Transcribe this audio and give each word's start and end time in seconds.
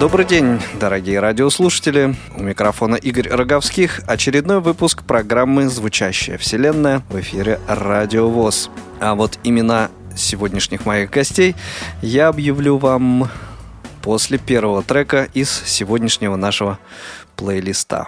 Добрый 0.00 0.24
день, 0.24 0.58
дорогие 0.80 1.20
радиослушатели. 1.20 2.16
У 2.34 2.42
микрофона 2.42 2.94
Игорь 2.94 3.28
Роговских. 3.28 4.00
Очередной 4.06 4.60
выпуск 4.60 5.02
программы 5.04 5.68
«Звучащая 5.68 6.38
вселенная» 6.38 7.02
в 7.10 7.20
эфире 7.20 7.60
«Радио 7.68 8.30
ВОЗ». 8.30 8.70
А 8.98 9.14
вот 9.14 9.38
имена 9.44 9.90
сегодняшних 10.16 10.86
моих 10.86 11.10
гостей 11.10 11.54
я 12.00 12.28
объявлю 12.28 12.78
вам 12.78 13.28
после 14.00 14.38
первого 14.38 14.82
трека 14.82 15.28
из 15.34 15.50
сегодняшнего 15.50 16.36
нашего 16.36 16.78
плейлиста. 17.36 18.06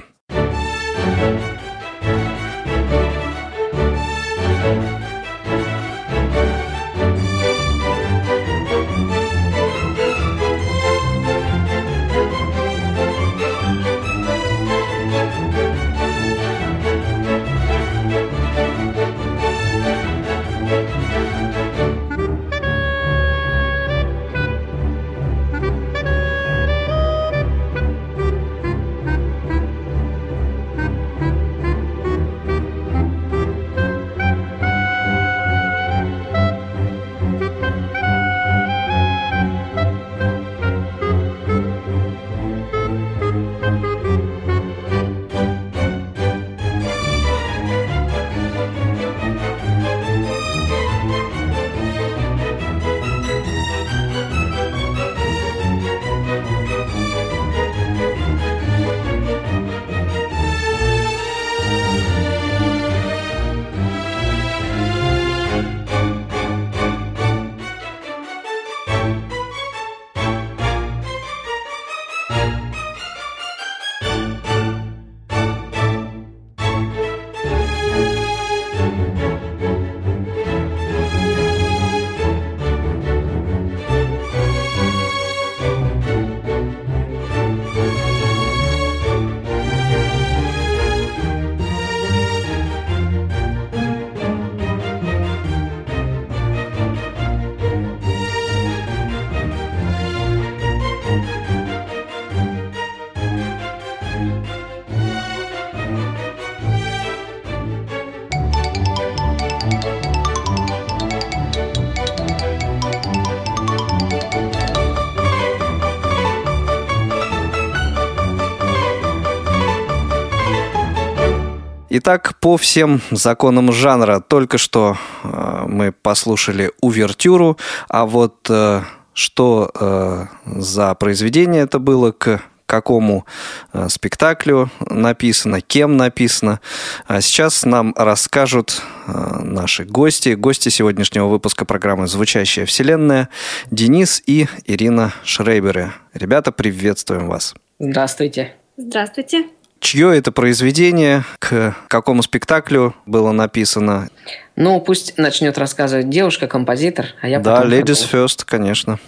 Итак, 121.94 122.36
по 122.40 122.56
всем 122.56 123.02
законам 123.10 123.70
жанра 123.70 124.20
только 124.26 124.56
что 124.56 124.96
э, 125.22 125.64
мы 125.66 125.92
послушали 125.92 126.72
увертюру, 126.80 127.58
а 127.86 128.06
вот 128.06 128.46
э, 128.48 128.80
что 129.12 129.70
э, 129.78 130.24
за 130.46 130.94
произведение 130.94 131.64
это 131.64 131.78
было, 131.78 132.12
к 132.12 132.40
какому 132.64 133.26
э, 133.74 133.90
спектаклю 133.90 134.70
написано, 134.88 135.60
кем 135.60 135.98
написано. 135.98 136.60
А 137.06 137.20
сейчас 137.20 137.66
нам 137.66 137.92
расскажут 137.94 138.80
э, 139.06 139.12
наши 139.42 139.84
гости, 139.84 140.30
гости 140.30 140.70
сегодняшнего 140.70 141.26
выпуска 141.26 141.66
программы 141.66 142.06
«Звучащая 142.06 142.64
вселенная» 142.64 143.28
Денис 143.70 144.22
и 144.24 144.48
Ирина 144.64 145.12
Шрейберы. 145.24 145.92
Ребята, 146.14 146.52
приветствуем 146.52 147.28
вас. 147.28 147.54
Здравствуйте. 147.78 148.54
Здравствуйте. 148.78 149.44
Чье 149.82 150.16
это 150.16 150.30
произведение, 150.30 151.24
к 151.40 151.74
какому 151.88 152.22
спектаклю 152.22 152.94
было 153.04 153.32
написано? 153.32 154.08
Ну, 154.54 154.80
пусть 154.80 155.18
начнет 155.18 155.58
рассказывать 155.58 156.08
девушка-композитор, 156.08 157.06
а 157.20 157.26
я 157.28 157.40
Да, 157.40 157.56
потом... 157.56 157.72
Ladies 157.72 158.08
First, 158.08 158.44
конечно. 158.46 159.00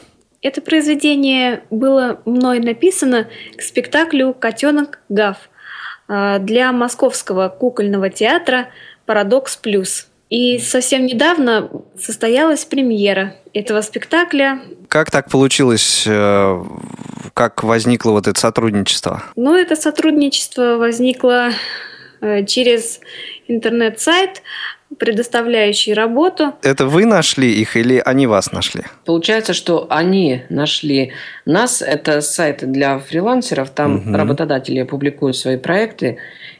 Это 0.42 0.60
произведение 0.60 1.62
было 1.70 2.20
мной 2.24 2.58
написано 2.58 3.28
к 3.56 3.62
спектаклю 3.62 4.34
«Котенок 4.34 4.98
Гав» 5.08 5.36
а, 6.08 6.40
для 6.40 6.72
Московского 6.72 7.48
кукольного 7.48 8.10
театра 8.10 8.66
«Парадокс 9.06 9.56
Плюс». 9.56 10.08
И 10.34 10.58
совсем 10.58 11.06
недавно 11.06 11.70
состоялась 11.96 12.64
премьера 12.64 13.36
этого 13.52 13.82
спектакля. 13.82 14.58
Как 14.88 15.08
так 15.12 15.30
получилось? 15.30 16.02
э, 16.08 16.64
Как 17.34 17.62
возникло 17.62 18.10
вот 18.10 18.26
это 18.26 18.40
сотрудничество? 18.40 19.22
Ну, 19.36 19.54
это 19.56 19.76
сотрудничество 19.76 20.76
возникло 20.76 21.50
э, 22.20 22.44
через 22.46 22.98
интернет-сайт, 23.46 24.42
предоставляющий 24.98 25.94
работу. 25.94 26.54
Это 26.62 26.86
вы 26.86 27.04
нашли 27.04 27.52
их 27.52 27.76
или 27.76 28.02
они 28.04 28.26
вас 28.26 28.50
нашли? 28.50 28.82
Получается, 29.04 29.52
что 29.54 29.86
они 29.88 30.42
нашли 30.48 31.12
нас. 31.46 31.80
Это 31.80 32.20
сайт 32.22 32.68
для 32.72 32.98
фрилансеров. 32.98 33.70
Там 33.70 33.94
Мгм. 33.98 34.16
работодатели 34.16 34.82
публикуют 34.82 35.36
свои 35.36 35.58
проекты. 35.58 36.18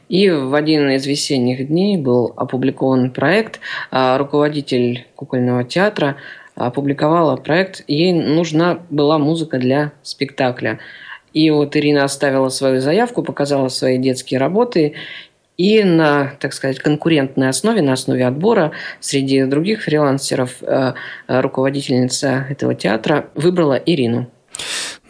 И 0.08 0.30
в 0.30 0.54
один 0.54 0.90
из 0.90 1.06
весенних 1.06 1.68
дней 1.68 1.96
был 1.96 2.32
опубликован 2.36 3.10
проект. 3.10 3.60
а 3.90 4.18
Руководитель 4.18 5.06
кукольного 5.16 5.64
театра 5.64 6.16
опубликовала 6.54 7.36
проект. 7.36 7.84
Ей 7.88 8.12
нужна 8.12 8.80
была 8.90 9.18
музыка 9.18 9.58
для 9.58 9.92
спектакля. 10.02 10.78
И 11.32 11.50
вот 11.50 11.76
Ирина 11.76 12.04
оставила 12.04 12.48
свою 12.48 12.80
заявку, 12.80 13.22
показала 13.22 13.68
свои 13.68 13.98
детские 13.98 14.38
работы. 14.38 14.94
И 15.56 15.84
на, 15.84 16.32
так 16.40 16.52
сказать, 16.52 16.78
конкурентной 16.78 17.48
основе, 17.48 17.80
на 17.80 17.92
основе 17.92 18.26
отбора 18.26 18.72
среди 19.00 19.44
других 19.44 19.82
фрилансеров 19.82 20.56
э, 20.62 20.94
э, 21.28 21.40
руководительница 21.40 22.46
этого 22.50 22.74
театра 22.74 23.26
выбрала 23.34 23.74
Ирину. 23.74 24.28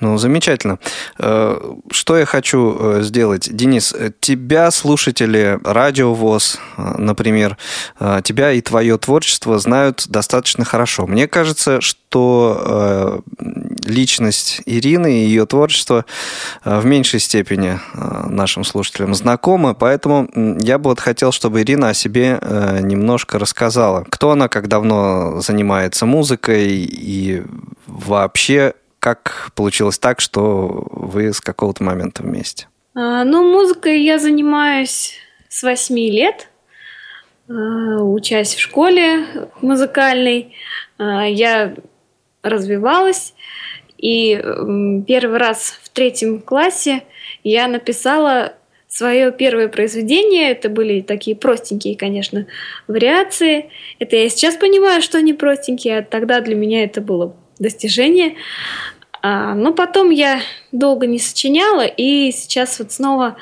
Ну, 0.00 0.18
замечательно. 0.18 0.78
Э, 1.18 1.58
Что 1.90 2.18
я 2.18 2.26
хочу 2.26 2.76
э, 2.78 3.02
сделать? 3.02 3.48
Денис, 3.54 3.94
э, 3.96 4.10
тебя 4.18 4.70
слушатели 4.70 5.58
Радио 5.64 6.12
ВОЗ, 6.14 6.58
например, 6.76 7.56
тебя 8.22 8.52
и 8.52 8.60
твое 8.60 8.98
творчество 8.98 9.58
знают 9.58 10.06
достаточно 10.08 10.64
хорошо. 10.64 11.06
Мне 11.06 11.28
кажется, 11.28 11.80
что 11.80 13.22
личность 13.84 14.62
Ирины 14.66 15.18
и 15.18 15.24
ее 15.26 15.46
творчество 15.46 16.04
в 16.64 16.84
меньшей 16.84 17.20
степени 17.20 17.78
нашим 17.94 18.64
слушателям 18.64 19.14
знакомы, 19.14 19.74
поэтому 19.74 20.28
я 20.60 20.78
бы 20.78 20.90
вот 20.90 21.00
хотел, 21.00 21.32
чтобы 21.32 21.62
Ирина 21.62 21.90
о 21.90 21.94
себе 21.94 22.38
немножко 22.80 23.38
рассказала. 23.38 24.04
Кто 24.08 24.32
она, 24.32 24.48
как 24.48 24.68
давно 24.68 25.40
занимается 25.40 26.06
музыкой 26.06 26.68
и 26.68 27.42
вообще 27.86 28.74
как 29.04 29.50
получилось 29.54 29.98
так, 29.98 30.20
что 30.20 30.86
вы 30.90 31.34
с 31.34 31.42
какого-то 31.42 31.84
момента 31.84 32.22
вместе? 32.22 32.68
А, 32.94 33.22
Ну, 33.24 33.52
музыкой 33.52 34.00
я 34.00 34.18
занимаюсь 34.18 35.16
с 35.50 35.62
8 35.62 35.98
лет, 36.08 36.48
э, 37.46 37.52
учась 37.52 38.54
в 38.54 38.60
школе 38.60 39.26
музыкальной, 39.60 40.54
э, 40.98 41.30
я 41.30 41.74
развивалась. 42.42 43.34
И 43.98 44.42
первый 45.06 45.38
раз 45.38 45.78
в 45.82 45.90
третьем 45.90 46.40
классе 46.40 47.02
я 47.42 47.68
написала 47.68 48.54
свое 48.88 49.32
первое 49.32 49.68
произведение. 49.68 50.50
Это 50.50 50.70
были 50.70 51.02
такие 51.02 51.36
простенькие, 51.36 51.94
конечно, 51.94 52.46
вариации. 52.88 53.70
Это 53.98 54.16
я 54.16 54.30
сейчас 54.30 54.56
понимаю, 54.56 55.02
что 55.02 55.18
они 55.18 55.34
простенькие, 55.34 55.98
а 55.98 56.02
тогда 56.02 56.40
для 56.40 56.54
меня 56.54 56.84
это 56.84 57.02
было 57.02 57.36
достижение. 57.58 58.34
А, 59.26 59.54
но 59.54 59.72
потом 59.72 60.10
я 60.10 60.42
долго 60.70 61.06
не 61.06 61.18
сочиняла, 61.18 61.86
и 61.86 62.30
сейчас 62.30 62.78
вот 62.78 62.92
снова 62.92 63.36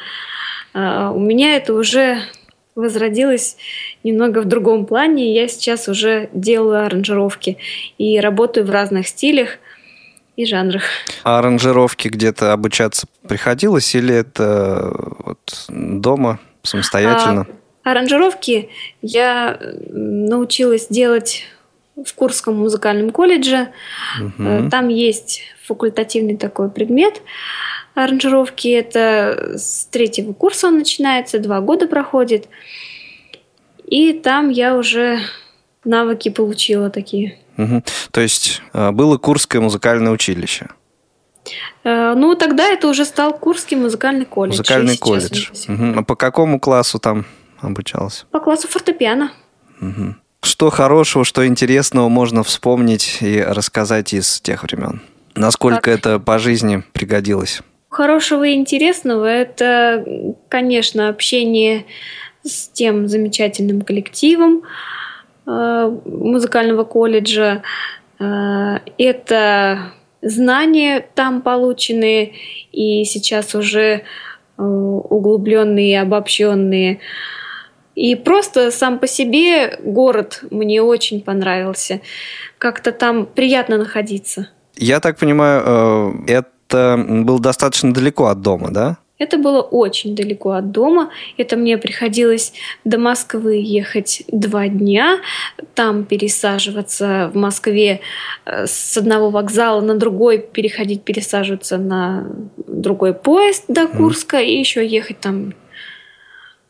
а, 0.74 1.10
у 1.10 1.18
меня 1.18 1.56
это 1.56 1.74
уже 1.74 2.22
возродилось 2.76 3.56
немного 4.04 4.42
в 4.42 4.44
другом 4.44 4.86
плане. 4.86 5.34
Я 5.34 5.48
сейчас 5.48 5.88
уже 5.88 6.30
делаю 6.32 6.86
аранжировки 6.86 7.58
и 7.98 8.20
работаю 8.20 8.64
в 8.64 8.70
разных 8.70 9.08
стилях 9.08 9.58
и 10.36 10.46
жанрах. 10.46 10.84
А 11.24 11.40
аранжировки 11.40 12.06
где-то 12.06 12.52
обучаться 12.52 13.08
приходилось 13.26 13.92
или 13.96 14.14
это 14.14 14.94
вот 15.18 15.66
дома 15.68 16.38
самостоятельно? 16.62 17.48
А, 17.82 17.90
аранжировки 17.90 18.70
я 19.00 19.58
научилась 19.90 20.86
делать 20.86 21.42
в 22.04 22.14
Курском 22.14 22.56
музыкальном 22.56 23.10
колледже. 23.10 23.68
Угу. 24.20 24.70
Там 24.70 24.88
есть 24.88 25.42
факультативный 25.64 26.36
такой 26.36 26.70
предмет 26.70 27.22
аранжировки. 27.94 28.68
Это 28.68 29.54
с 29.56 29.86
третьего 29.86 30.32
курса 30.32 30.68
он 30.68 30.78
начинается, 30.78 31.38
два 31.38 31.60
года 31.60 31.86
проходит. 31.86 32.48
И 33.86 34.12
там 34.12 34.48
я 34.48 34.76
уже 34.76 35.20
навыки 35.84 36.28
получила 36.30 36.90
такие. 36.90 37.38
Угу. 37.58 37.82
То 38.10 38.20
есть 38.20 38.62
э, 38.72 38.90
было 38.92 39.18
Курское 39.18 39.60
музыкальное 39.60 40.12
училище? 40.12 40.68
Э, 41.84 42.14
ну, 42.14 42.34
тогда 42.34 42.68
это 42.68 42.88
уже 42.88 43.04
стал 43.04 43.36
Курский 43.36 43.76
музыкальный 43.76 44.24
колледж. 44.24 44.58
Музыкальный 44.58 44.96
колледж. 44.96 45.50
Угу. 45.68 45.98
А 45.98 46.02
по 46.02 46.16
какому 46.16 46.60
классу 46.60 46.98
там 46.98 47.26
обучался? 47.60 48.24
По 48.30 48.40
классу 48.40 48.68
фортепиано. 48.68 49.32
Угу. 49.80 50.14
Что 50.42 50.70
хорошего, 50.70 51.24
что 51.24 51.46
интересного 51.46 52.08
можно 52.08 52.42
вспомнить 52.42 53.18
и 53.20 53.40
рассказать 53.40 54.12
из 54.12 54.40
тех 54.40 54.64
времен? 54.64 55.00
Насколько 55.36 55.82
как? 55.82 55.98
это 55.98 56.18
по 56.18 56.38
жизни 56.38 56.82
пригодилось? 56.92 57.62
Хорошего 57.88 58.44
и 58.44 58.54
интересного– 58.54 59.24
это, 59.26 60.04
конечно, 60.48 61.08
общение 61.08 61.84
с 62.42 62.68
тем 62.68 63.06
замечательным 63.06 63.82
коллективом 63.82 64.62
э, 65.46 65.98
музыкального 66.06 66.84
колледжа. 66.84 67.62
Э, 68.18 68.78
это 68.98 69.92
знания 70.22 71.06
там 71.14 71.42
полученные 71.42 72.32
и 72.72 73.04
сейчас 73.04 73.54
уже 73.54 74.02
э, 74.58 74.62
углубленные, 74.62 76.00
обобщенные. 76.00 76.98
И 77.94 78.14
просто 78.14 78.70
сам 78.70 78.98
по 78.98 79.06
себе 79.06 79.78
город 79.82 80.44
мне 80.50 80.82
очень 80.82 81.20
понравился. 81.20 82.00
Как-то 82.58 82.92
там 82.92 83.26
приятно 83.26 83.76
находиться. 83.78 84.48
Я 84.76 85.00
так 85.00 85.18
понимаю, 85.18 86.24
это 86.26 86.48
это 86.72 86.96
было 86.96 87.40
достаточно 87.40 87.92
далеко 87.92 88.26
от 88.26 88.40
дома, 88.40 88.70
да? 88.70 88.98
Это 89.18 89.38
было 89.38 89.60
очень 89.60 90.16
далеко 90.16 90.50
от 90.52 90.72
дома. 90.72 91.10
Это 91.36 91.56
мне 91.56 91.78
приходилось 91.78 92.52
до 92.84 92.98
Москвы 92.98 93.62
ехать 93.62 94.24
два 94.26 94.66
дня, 94.66 95.20
там 95.74 96.04
пересаживаться 96.04 97.30
в 97.32 97.36
Москве 97.36 98.00
э, 98.46 98.66
с 98.66 98.96
одного 98.96 99.30
вокзала 99.30 99.80
на 99.80 99.94
другой, 99.94 100.38
переходить, 100.38 101.04
пересаживаться 101.04 101.78
на 101.78 102.26
другой 102.56 103.14
поезд 103.14 103.64
до 103.68 103.86
Курска 103.86 104.38
mm. 104.38 104.44
и 104.44 104.58
еще 104.58 104.84
ехать 104.84 105.20
там 105.20 105.54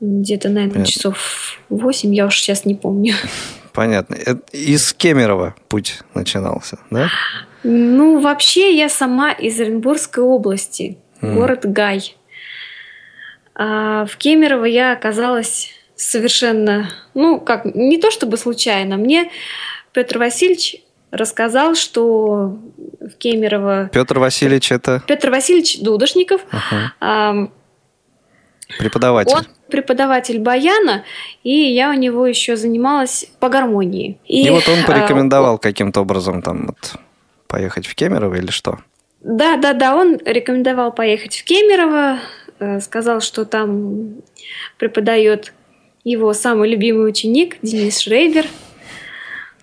где-то, 0.02 0.48
наверное, 0.48 0.72
Понятно. 0.74 0.92
часов 0.92 1.58
восемь, 1.68 2.14
я 2.14 2.26
уж 2.26 2.36
сейчас 2.36 2.64
не 2.64 2.74
помню. 2.74 3.14
Понятно. 3.72 4.14
Э, 4.14 4.34
из 4.52 4.92
Кемерово 4.92 5.54
путь 5.68 6.00
начинался, 6.14 6.78
да? 6.90 7.08
Ну, 7.62 8.20
вообще 8.20 8.76
я 8.76 8.88
сама 8.88 9.30
из 9.30 9.60
Оренбургской 9.60 10.24
области, 10.24 10.98
mm. 11.20 11.34
город 11.34 11.60
Гай. 11.64 12.16
А 13.54 14.04
в 14.06 14.16
Кемерово 14.16 14.64
я 14.64 14.92
оказалась 14.92 15.70
совершенно, 15.94 16.90
ну, 17.14 17.38
как, 17.38 17.64
не 17.64 17.98
то 17.98 18.10
чтобы 18.10 18.36
случайно. 18.36 18.96
Мне 18.96 19.30
Петр 19.92 20.18
Васильевич 20.18 20.82
рассказал, 21.12 21.76
что 21.76 22.58
в 23.00 23.10
Кемерово... 23.18 23.90
Петр 23.92 24.18
Васильевич 24.18 24.72
это? 24.72 25.02
Петр 25.06 25.30
Васильевич 25.30 25.80
Дудошников. 25.80 26.40
Uh-huh. 26.50 26.86
А, 27.00 27.48
преподаватель. 28.78 29.36
Он 29.36 29.46
преподаватель 29.72 30.38
баяна, 30.38 31.02
и 31.42 31.50
я 31.50 31.90
у 31.90 31.94
него 31.94 32.26
еще 32.26 32.56
занималась 32.56 33.26
по 33.40 33.48
гармонии. 33.48 34.18
И, 34.26 34.46
и 34.46 34.50
вот 34.50 34.68
он 34.68 34.84
порекомендовал 34.86 35.56
а, 35.56 35.58
каким-то 35.58 36.02
образом 36.02 36.42
там 36.42 36.66
вот 36.66 36.94
поехать 37.48 37.86
в 37.86 37.94
Кемерово 37.96 38.36
или 38.36 38.50
что? 38.50 38.78
Да, 39.20 39.56
да, 39.56 39.72
да, 39.72 39.96
он 39.96 40.18
рекомендовал 40.24 40.92
поехать 40.92 41.36
в 41.36 41.44
Кемерово, 41.44 42.18
э, 42.60 42.80
сказал, 42.80 43.20
что 43.20 43.44
там 43.44 44.16
преподает 44.78 45.52
его 46.04 46.32
самый 46.34 46.70
любимый 46.70 47.08
ученик 47.08 47.56
Денис 47.62 47.98
Шрейбер. 47.98 48.46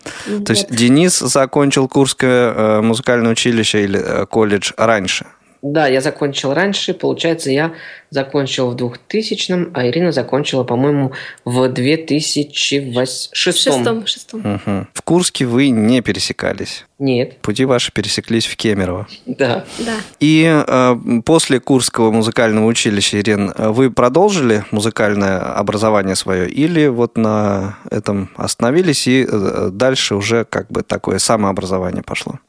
То 0.04 0.32
вот. 0.32 0.50
есть 0.50 0.70
Денис 0.70 1.20
закончил 1.20 1.88
Курское 1.88 2.54
э, 2.54 2.82
музыкальное 2.82 3.32
училище 3.32 3.84
или 3.84 4.00
э, 4.00 4.26
колледж 4.26 4.72
раньше? 4.78 5.28
Да, 5.62 5.88
я 5.88 6.00
закончил 6.02 6.54
раньше. 6.54 6.94
Получается, 6.94 7.52
я 7.52 7.74
закончил 8.10 8.72
в 8.72 8.76
2000-м, 8.76 9.72
а 9.74 9.88
Ирина 9.88 10.12
закончила, 10.12 10.64
по-моему, 10.64 11.12
в 11.46 11.68
2006 11.68 13.30
Шестом. 13.34 14.08
Шестом. 14.08 14.40
Угу. 14.40 14.88
В 14.94 15.02
Курске 15.04 15.46
вы 15.46 15.70
не 15.70 16.02
пересекались? 16.02 16.86
Нет. 16.98 17.38
Пути 17.40 17.66
ваши 17.66 17.92
пересеклись 17.92 18.46
в 18.46 18.56
Кемерово? 18.56 19.08
Да. 19.26 19.66
да. 19.80 19.96
И 20.20 20.46
э, 20.46 20.96
после 21.26 21.60
Курского 21.60 22.12
музыкального 22.12 22.66
училища, 22.66 23.20
Ирин, 23.20 23.54
вы 23.58 23.92
продолжили 23.92 24.64
музыкальное 24.72 25.40
образование 25.40 26.16
свое 26.16 26.50
или 26.50 26.88
вот 26.88 27.18
на 27.18 27.78
этом 27.92 28.30
остановились 28.36 29.08
и 29.08 29.28
э, 29.30 29.70
дальше 29.72 30.16
уже 30.16 30.46
как 30.46 30.70
бы 30.70 30.84
такое 30.84 31.20
самообразование 31.20 32.04
пошло? 32.04 32.40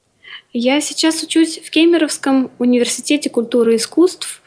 Я 0.53 0.81
сейчас 0.81 1.23
учусь 1.23 1.61
в 1.65 1.71
Кемеровском 1.71 2.51
университете 2.59 3.31
культуры 3.31 3.75
и 3.75 3.77
искусств. 3.77 4.43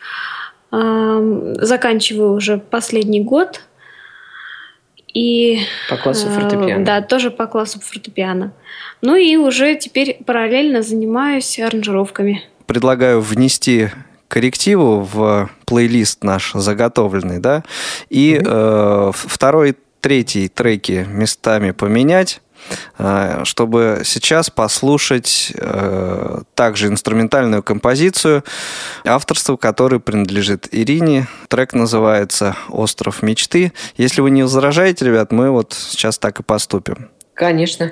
Заканчиваю 0.71 2.33
уже 2.33 2.57
последний 2.57 3.21
год. 3.21 3.61
И, 5.13 5.59
по 5.89 5.97
классу 5.97 6.27
э, 6.27 6.31
фортепиано. 6.31 6.83
Да, 6.83 7.01
тоже 7.01 7.29
по 7.29 7.45
классу 7.45 7.79
фортепиано. 7.79 8.51
Ну 9.01 9.15
и 9.15 9.35
уже 9.35 9.75
теперь 9.75 10.17
параллельно 10.25 10.81
занимаюсь 10.81 11.59
аранжировками. 11.59 12.43
Предлагаю 12.65 13.21
внести 13.21 13.91
коррективу 14.27 15.01
в 15.01 15.51
плейлист 15.65 16.23
наш 16.23 16.53
заготовленный, 16.53 17.39
да, 17.39 17.63
и 18.09 18.33
mm-hmm. 18.33 19.09
э, 19.09 19.11
второй, 19.13 19.75
третий 20.01 20.47
треки 20.49 21.05
местами 21.07 21.71
поменять 21.71 22.41
чтобы 23.43 24.01
сейчас 24.03 24.49
послушать 24.49 25.51
э, 25.55 26.41
также 26.55 26.87
инструментальную 26.87 27.63
композицию, 27.63 28.43
авторство 29.05 29.57
которой 29.57 29.99
принадлежит 29.99 30.67
Ирине. 30.71 31.27
Трек 31.47 31.73
называется 31.73 32.55
«Остров 32.69 33.21
мечты». 33.21 33.73
Если 33.97 34.21
вы 34.21 34.31
не 34.31 34.43
возражаете, 34.43 35.05
ребят, 35.05 35.31
мы 35.31 35.49
вот 35.51 35.73
сейчас 35.73 36.17
так 36.17 36.39
и 36.39 36.43
поступим. 36.43 37.09
Конечно. 37.33 37.91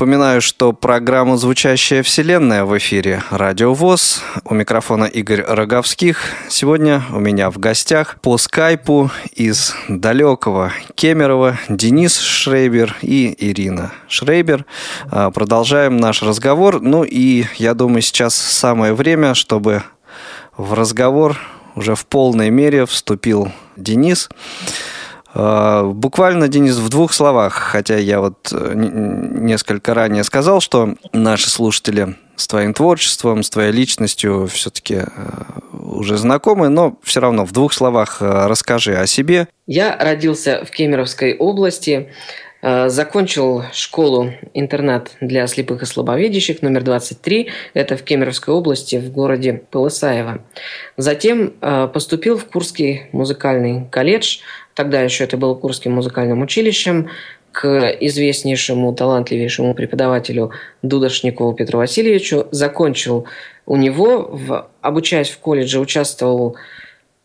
Напоминаю, 0.00 0.40
что 0.40 0.72
программа 0.72 1.36
«Звучащая 1.36 2.02
вселенная» 2.02 2.64
в 2.64 2.74
эфире 2.78 3.22
«Радио 3.28 3.74
ВОЗ». 3.74 4.22
У 4.46 4.54
микрофона 4.54 5.04
Игорь 5.04 5.44
Роговских. 5.46 6.22
Сегодня 6.48 7.02
у 7.12 7.20
меня 7.20 7.50
в 7.50 7.58
гостях 7.58 8.18
по 8.22 8.38
скайпу 8.38 9.10
из 9.34 9.74
далекого 9.90 10.72
Кемерово 10.94 11.58
Денис 11.68 12.18
Шрейбер 12.18 12.96
и 13.02 13.34
Ирина 13.36 13.92
Шрейбер. 14.08 14.64
А, 15.10 15.30
продолжаем 15.30 15.98
наш 15.98 16.22
разговор. 16.22 16.80
Ну 16.80 17.04
и 17.04 17.44
я 17.56 17.74
думаю, 17.74 18.00
сейчас 18.00 18.34
самое 18.34 18.94
время, 18.94 19.34
чтобы 19.34 19.82
в 20.56 20.72
разговор 20.72 21.36
уже 21.74 21.94
в 21.94 22.06
полной 22.06 22.48
мере 22.48 22.86
вступил 22.86 23.52
Денис. 23.76 24.30
А, 24.30 24.99
буквально, 25.34 26.48
Денис, 26.48 26.76
в 26.76 26.88
двух 26.88 27.12
словах, 27.12 27.54
хотя 27.54 27.96
я 27.96 28.20
вот 28.20 28.48
э, 28.52 28.72
несколько 28.74 29.94
ранее 29.94 30.24
сказал, 30.24 30.60
что 30.60 30.94
наши 31.12 31.48
слушатели 31.50 32.16
с 32.36 32.48
твоим 32.48 32.74
творчеством, 32.74 33.42
с 33.42 33.50
твоей 33.50 33.70
личностью 33.70 34.46
все-таки 34.46 34.94
э, 34.94 35.06
уже 35.72 36.16
знакомы, 36.16 36.68
но 36.68 36.98
все 37.02 37.20
равно 37.20 37.44
в 37.44 37.52
двух 37.52 37.72
словах 37.72 38.18
э, 38.20 38.46
расскажи 38.46 38.96
о 38.96 39.06
себе. 39.06 39.46
Я 39.66 39.96
родился 39.96 40.64
в 40.64 40.70
Кемеровской 40.70 41.36
области, 41.36 42.10
Закончил 42.62 43.62
школу-интернат 43.72 45.12
для 45.20 45.46
слепых 45.46 45.82
и 45.82 45.86
слабовидящих 45.86 46.60
номер 46.60 46.82
23. 46.82 47.48
Это 47.72 47.96
в 47.96 48.02
Кемеровской 48.02 48.54
области, 48.54 48.96
в 48.96 49.10
городе 49.10 49.62
Полысаево. 49.70 50.42
Затем 50.98 51.54
поступил 51.92 52.36
в 52.36 52.44
Курский 52.46 53.04
музыкальный 53.12 53.86
колледж– 53.90 54.40
тогда 54.80 55.02
еще 55.02 55.24
это 55.24 55.36
было 55.36 55.54
Курским 55.54 55.92
музыкальным 55.92 56.40
училищем, 56.40 57.10
к 57.52 57.68
известнейшему, 58.00 58.94
талантливейшему 58.94 59.74
преподавателю 59.74 60.52
Дудошникову 60.82 61.52
Петру 61.52 61.80
Васильевичу. 61.80 62.46
Закончил 62.50 63.26
у 63.66 63.76
него, 63.76 64.30
в, 64.32 64.70
обучаясь 64.80 65.28
в 65.28 65.38
колледже, 65.38 65.80
участвовал 65.80 66.56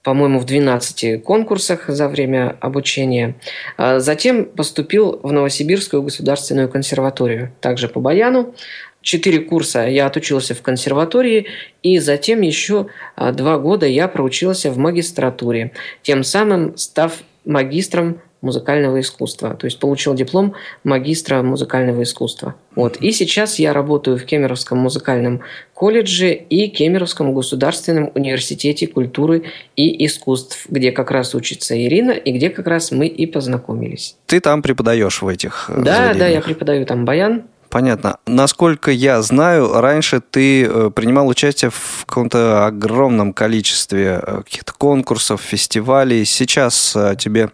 по-моему, 0.05 0.37
в 0.37 0.45
12 0.45 1.23
конкурсах 1.23 1.85
за 1.87 2.07
время 2.07 2.55
обучения. 2.61 3.35
А 3.75 3.99
затем 3.99 4.45
поступил 4.45 5.19
в 5.23 5.31
Новосибирскую 5.31 6.03
государственную 6.03 6.69
консерваторию, 6.69 7.51
также 7.59 7.89
по 7.89 7.99
баяну. 7.99 8.53
Четыре 9.01 9.39
курса 9.39 9.87
я 9.87 10.05
отучился 10.05 10.53
в 10.53 10.61
консерватории, 10.61 11.47
и 11.81 11.97
затем 11.97 12.41
еще 12.41 12.85
а, 13.15 13.31
два 13.31 13.57
года 13.57 13.87
я 13.87 14.07
проучился 14.07 14.69
в 14.69 14.77
магистратуре, 14.77 15.71
тем 16.03 16.23
самым 16.23 16.77
став 16.77 17.11
магистром 17.43 18.21
музыкального 18.45 18.99
искусства, 18.99 19.55
то 19.55 19.65
есть 19.65 19.79
получил 19.79 20.13
диплом 20.13 20.53
магистра 20.83 21.41
музыкального 21.41 22.03
искусства. 22.03 22.55
Вот. 22.75 22.97
И 22.97 23.11
сейчас 23.11 23.59
я 23.59 23.73
работаю 23.73 24.17
в 24.17 24.25
Кемеровском 24.25 24.77
музыкальном 24.77 25.41
колледже 25.73 26.33
и 26.33 26.67
Кемеровском 26.67 27.33
государственном 27.33 28.11
университете 28.15 28.87
культуры 28.87 29.43
и 29.75 30.05
искусств, 30.05 30.67
где 30.69 30.91
как 30.91 31.11
раз 31.11 31.33
учится 31.35 31.75
Ирина 31.77 32.11
и 32.11 32.31
где 32.31 32.49
как 32.49 32.67
раз 32.67 32.91
мы 32.91 33.07
и 33.07 33.25
познакомились. 33.25 34.15
Ты 34.27 34.39
там 34.39 34.61
преподаешь 34.61 35.21
в 35.21 35.27
этих 35.27 35.65
э, 35.69 35.81
Да, 35.81 36.13
да, 36.13 36.27
я 36.27 36.41
преподаю 36.41 36.85
там 36.85 37.05
баян, 37.05 37.43
Понятно. 37.67 38.19
Насколько 38.25 38.91
я 38.91 39.21
знаю, 39.21 39.81
раньше 39.81 40.21
ты 40.21 40.63
э, 40.63 40.91
принимал 40.95 41.27
участие 41.27 41.71
в 41.71 42.05
каком-то 42.05 42.65
огромном 42.65 43.33
количестве 43.33 44.21
э, 44.21 44.41
каких-то 44.45 44.71
конкурсов, 44.73 45.41
фестивалей. 45.41 46.23
Сейчас 46.23 46.95
тебе 47.19 47.49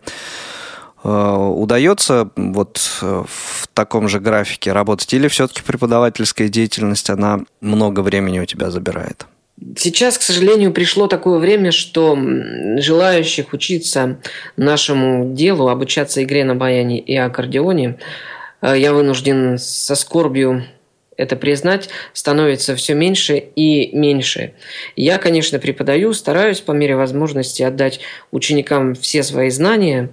удается 1.03 2.29
вот 2.35 2.77
в 3.01 3.67
таком 3.73 4.07
же 4.07 4.19
графике 4.19 4.71
работать? 4.71 5.13
Или 5.13 5.27
все-таки 5.27 5.61
преподавательская 5.63 6.47
деятельность, 6.47 7.09
она 7.09 7.41
много 7.59 8.01
времени 8.01 8.39
у 8.39 8.45
тебя 8.45 8.69
забирает? 8.69 9.25
Сейчас, 9.77 10.17
к 10.17 10.21
сожалению, 10.21 10.73
пришло 10.73 11.07
такое 11.07 11.37
время, 11.39 11.71
что 11.71 12.17
желающих 12.77 13.53
учиться 13.53 14.17
нашему 14.57 15.33
делу, 15.33 15.69
обучаться 15.69 16.23
игре 16.23 16.43
на 16.43 16.55
баяне 16.55 16.99
и 16.99 17.15
аккордеоне– 17.15 17.97
Э, 18.61 18.77
я 18.77 18.93
вынужден 18.93 19.57
со 19.57 19.95
скорбью 19.95 20.63
это 21.17 21.35
признать, 21.35 21.89
становится 22.13 22.75
все 22.75 22.93
меньше 22.93 23.37
и 23.37 23.95
меньше. 23.95 24.53
Я, 24.95 25.17
конечно, 25.17 25.59
преподаю, 25.59 26.13
стараюсь 26.13 26.61
по 26.61 26.71
мере 26.71 26.95
возможности 26.95 27.61
отдать 27.61 27.99
ученикам 28.31 28.95
все 28.95 29.21
свои 29.21 29.49
знания, 29.49 30.09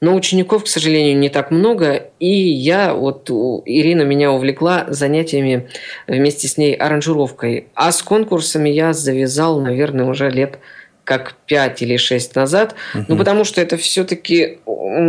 но 0.00 0.14
учеников, 0.14 0.64
к 0.64 0.66
сожалению, 0.66 1.16
не 1.18 1.30
так 1.30 1.50
много, 1.50 2.10
и 2.20 2.30
я, 2.30 2.92
вот 2.92 3.30
Ирина 3.30 4.02
меня 4.02 4.30
увлекла 4.30 4.86
занятиями 4.88 5.68
вместе 6.06 6.48
с 6.48 6.58
ней 6.58 6.74
аранжировкой, 6.74 7.68
а 7.74 7.92
с 7.92 8.02
конкурсами 8.02 8.68
я 8.68 8.92
завязал, 8.92 9.60
наверное, 9.60 10.04
уже 10.04 10.30
лет 10.30 10.58
как 11.04 11.36
5 11.46 11.82
или 11.82 11.96
6 11.96 12.34
назад. 12.34 12.74
Угу. 12.94 13.04
Ну, 13.08 13.16
потому 13.16 13.44
что 13.44 13.60
это 13.60 13.76
все-таки, 13.76 14.58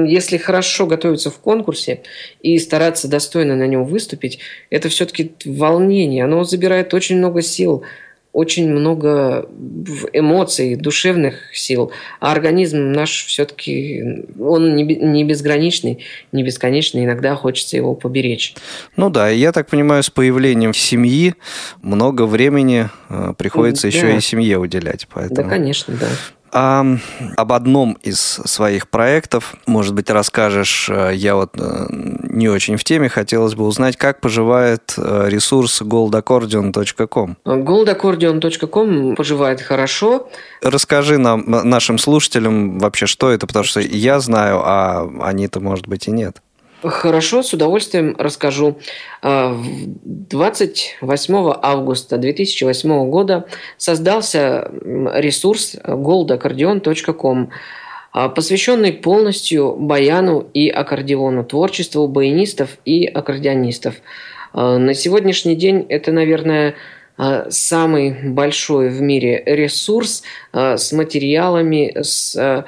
если 0.05 0.37
хорошо 0.37 0.85
готовиться 0.85 1.31
в 1.31 1.39
конкурсе 1.39 2.03
и 2.41 2.59
стараться 2.59 3.07
достойно 3.07 3.55
на 3.55 3.65
нем 3.65 3.83
выступить, 3.83 4.39
это 4.69 4.89
все-таки 4.89 5.33
волнение. 5.43 6.23
Оно 6.23 6.43
забирает 6.43 6.93
очень 6.93 7.17
много 7.17 7.41
сил 7.41 7.83
очень 8.33 8.69
много 8.69 9.49
эмоций, 10.13 10.75
душевных 10.75 11.55
сил, 11.55 11.91
а 12.19 12.31
организм 12.31 12.91
наш 12.91 13.25
все-таки, 13.25 14.25
он 14.39 14.75
не 14.75 15.23
безграничный, 15.23 16.03
не 16.31 16.43
бесконечный, 16.43 17.05
иногда 17.05 17.35
хочется 17.35 17.77
его 17.77 17.95
поберечь. 17.95 18.53
Ну 18.95 19.09
да, 19.09 19.29
я 19.29 19.51
так 19.51 19.67
понимаю, 19.67 20.03
с 20.03 20.09
появлением 20.09 20.73
семьи 20.73 21.35
много 21.81 22.25
времени 22.25 22.89
э, 23.09 23.33
приходится 23.37 23.89
да. 23.89 23.97
еще 23.97 24.17
и 24.17 24.21
семье 24.21 24.59
уделять. 24.59 25.07
Поэтому... 25.11 25.43
Да, 25.43 25.55
конечно, 25.55 25.95
да. 25.99 26.07
А 26.59 26.83
об 27.35 27.53
одном 27.53 27.99
из 28.01 28.19
своих 28.19 28.89
проектов, 28.89 29.53
может 29.67 29.93
быть, 29.93 30.09
расскажешь. 30.09 30.89
Э, 30.89 31.11
я 31.13 31.35
вот 31.35 31.51
э, 31.55 31.85
не 31.91 32.49
очень 32.49 32.77
в 32.77 32.83
теме, 32.83 33.09
хотелось 33.09 33.53
бы 33.53 33.63
узнать, 33.63 33.95
как 33.95 34.21
поживает 34.21 34.95
э, 34.97 35.27
ресурс 35.29 35.83
goldaccordion.com. 35.83 37.37
goldaccordion.com 37.45 39.15
поживает 39.15 39.61
хорошо. 39.61 40.29
Расскажи 40.63 41.19
нам, 41.19 41.43
нашим 41.45 41.99
слушателям 41.99 42.79
вообще, 42.79 43.05
что 43.05 43.29
это, 43.29 43.45
потому 43.45 43.63
что 43.63 43.79
я 43.79 44.19
знаю, 44.19 44.59
а 44.63 45.07
они-то, 45.21 45.59
может 45.59 45.87
быть, 45.87 46.07
и 46.07 46.11
нет. 46.11 46.41
Хорошо, 46.83 47.41
с 47.41 47.53
удовольствием 47.53 48.15
расскажу. 48.19 48.77
28 49.23 51.35
а, 51.35 51.59
августа 51.63 52.17
2008 52.17 53.09
года 53.09 53.47
создался 53.77 54.69
ресурс 54.83 55.75
goldacordeon.com, 55.83 57.49
а, 58.13 58.29
посвященный 58.29 58.93
полностью 58.93 59.75
баяну 59.75 60.47
и 60.53 60.69
аккордеону, 60.69 61.43
творчеству 61.43 62.07
баянистов 62.07 62.77
и 62.85 63.07
аккордеонистов. 63.07 63.95
А, 64.53 64.77
на 64.77 64.93
сегодняшний 64.93 65.55
день 65.55 65.83
это, 65.89 66.11
наверное, 66.11 66.75
самый 67.49 68.29
большой 68.29 68.89
в 68.89 69.01
мире 69.01 69.41
ресурс 69.43 70.21
с 70.53 70.91
материалами, 70.91 71.91
с 71.99 72.63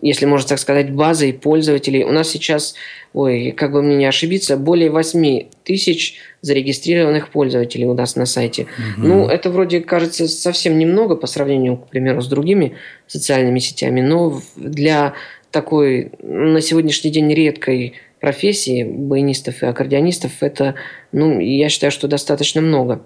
если 0.00 0.26
можно 0.26 0.48
так 0.48 0.58
сказать, 0.58 0.92
базой 0.92 1.32
пользователей. 1.32 2.04
У 2.04 2.12
нас 2.12 2.28
сейчас, 2.28 2.74
ой, 3.12 3.52
как 3.52 3.72
бы 3.72 3.82
мне 3.82 3.96
не 3.96 4.06
ошибиться, 4.06 4.56
более 4.56 4.90
8 4.90 5.48
тысяч 5.64 6.16
зарегистрированных 6.40 7.30
пользователей 7.30 7.86
у 7.86 7.94
нас 7.94 8.16
на 8.16 8.26
сайте. 8.26 8.62
Угу. 8.62 9.06
Ну, 9.06 9.28
это 9.28 9.50
вроде 9.50 9.80
кажется 9.80 10.28
совсем 10.28 10.78
немного 10.78 11.16
по 11.16 11.26
сравнению, 11.26 11.76
к 11.78 11.88
примеру, 11.88 12.22
с 12.22 12.28
другими 12.28 12.76
социальными 13.06 13.58
сетями, 13.58 14.00
но 14.00 14.40
для 14.56 15.14
такой 15.50 16.12
на 16.22 16.60
сегодняшний 16.60 17.10
день 17.10 17.32
редкой 17.32 17.94
профессии 18.20 18.84
баянистов 18.84 19.62
и 19.62 19.66
аккордеонистов 19.66 20.32
это, 20.40 20.74
ну, 21.12 21.40
я 21.40 21.68
считаю, 21.68 21.90
что 21.90 22.08
достаточно 22.08 22.60
много. 22.60 23.02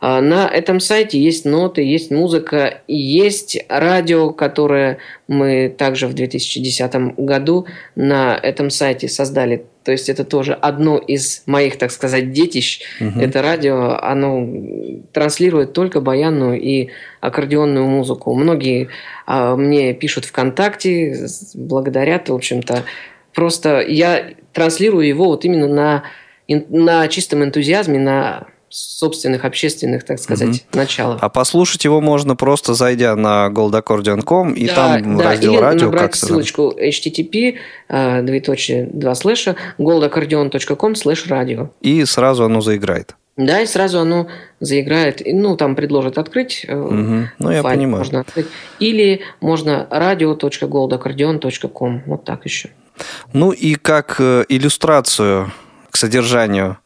А, 0.00 0.20
на 0.20 0.48
этом 0.48 0.80
сайте 0.80 1.20
есть 1.20 1.44
ноты, 1.44 1.82
есть 1.82 2.10
музыка, 2.10 2.82
есть 2.86 3.58
радио, 3.68 4.30
которое 4.30 4.98
мы 5.26 5.74
также 5.76 6.06
в 6.06 6.14
2010 6.14 7.16
году 7.16 7.66
на 7.96 8.36
этом 8.36 8.70
сайте 8.70 9.08
создали. 9.08 9.64
То 9.82 9.92
есть 9.92 10.08
это 10.08 10.24
тоже 10.24 10.52
одно 10.52 10.98
из 10.98 11.42
моих, 11.46 11.78
так 11.78 11.90
сказать, 11.90 12.32
детищ. 12.32 12.80
Угу. 13.00 13.20
Это 13.20 13.42
радио, 13.42 13.98
оно 14.00 14.46
транслирует 15.12 15.72
только 15.72 16.00
баянную 16.00 16.60
и 16.60 16.90
аккордеонную 17.20 17.86
музыку. 17.86 18.34
Многие 18.34 18.88
а, 19.26 19.56
мне 19.56 19.94
пишут 19.94 20.26
ВКонтакте, 20.26 21.26
благодарят, 21.54 22.28
в 22.28 22.34
общем-то. 22.34 22.84
Просто 23.34 23.80
я 23.80 24.30
транслирую 24.52 25.06
его 25.06 25.26
вот 25.26 25.44
именно 25.44 25.68
на, 25.68 26.02
на 26.48 27.08
чистом 27.08 27.42
энтузиазме, 27.42 27.98
на 27.98 28.46
собственных 28.70 29.44
общественных, 29.44 30.04
так 30.04 30.18
сказать, 30.18 30.48
угу. 30.48 30.78
началах. 30.78 31.18
А 31.22 31.28
послушать 31.28 31.84
его 31.84 32.00
можно 32.00 32.36
просто 32.36 32.74
зайдя 32.74 33.16
на 33.16 33.48
goldaccordion.com 33.48 34.52
и 34.52 34.66
да, 34.66 34.74
там 34.74 35.16
да, 35.16 35.24
раздел 35.24 35.52
или 35.52 35.60
радио. 35.60 35.86
набрать 35.86 36.14
ссылочку 36.14 36.74
http 36.78 37.56
э, 37.88 38.22
двоеточие 38.22 38.88
два 38.92 39.14
слэша 39.14 39.56
goldaccordion.com 39.78 40.94
слэш 40.94 41.26
радио. 41.26 41.70
И 41.80 42.04
сразу 42.04 42.44
оно 42.44 42.60
заиграет. 42.60 43.16
Да, 43.38 43.60
и 43.60 43.66
сразу 43.66 44.00
оно 44.00 44.26
заиграет. 44.58 45.22
Ну, 45.24 45.56
там 45.56 45.76
предложат 45.76 46.18
открыть. 46.18 46.66
Угу. 46.68 47.28
Ну, 47.38 47.50
я 47.50 47.62
понимаю. 47.62 47.98
Можно 47.98 48.20
открыть. 48.20 48.48
Или 48.80 49.20
можно 49.40 49.86
radio.goldaccordion.com. 49.90 52.02
Вот 52.06 52.24
так 52.24 52.44
еще. 52.44 52.70
Ну 53.32 53.52
и 53.52 53.76
как 53.76 54.16
э, 54.18 54.44
иллюстрацию 54.48 55.52
содержанию 55.98 56.78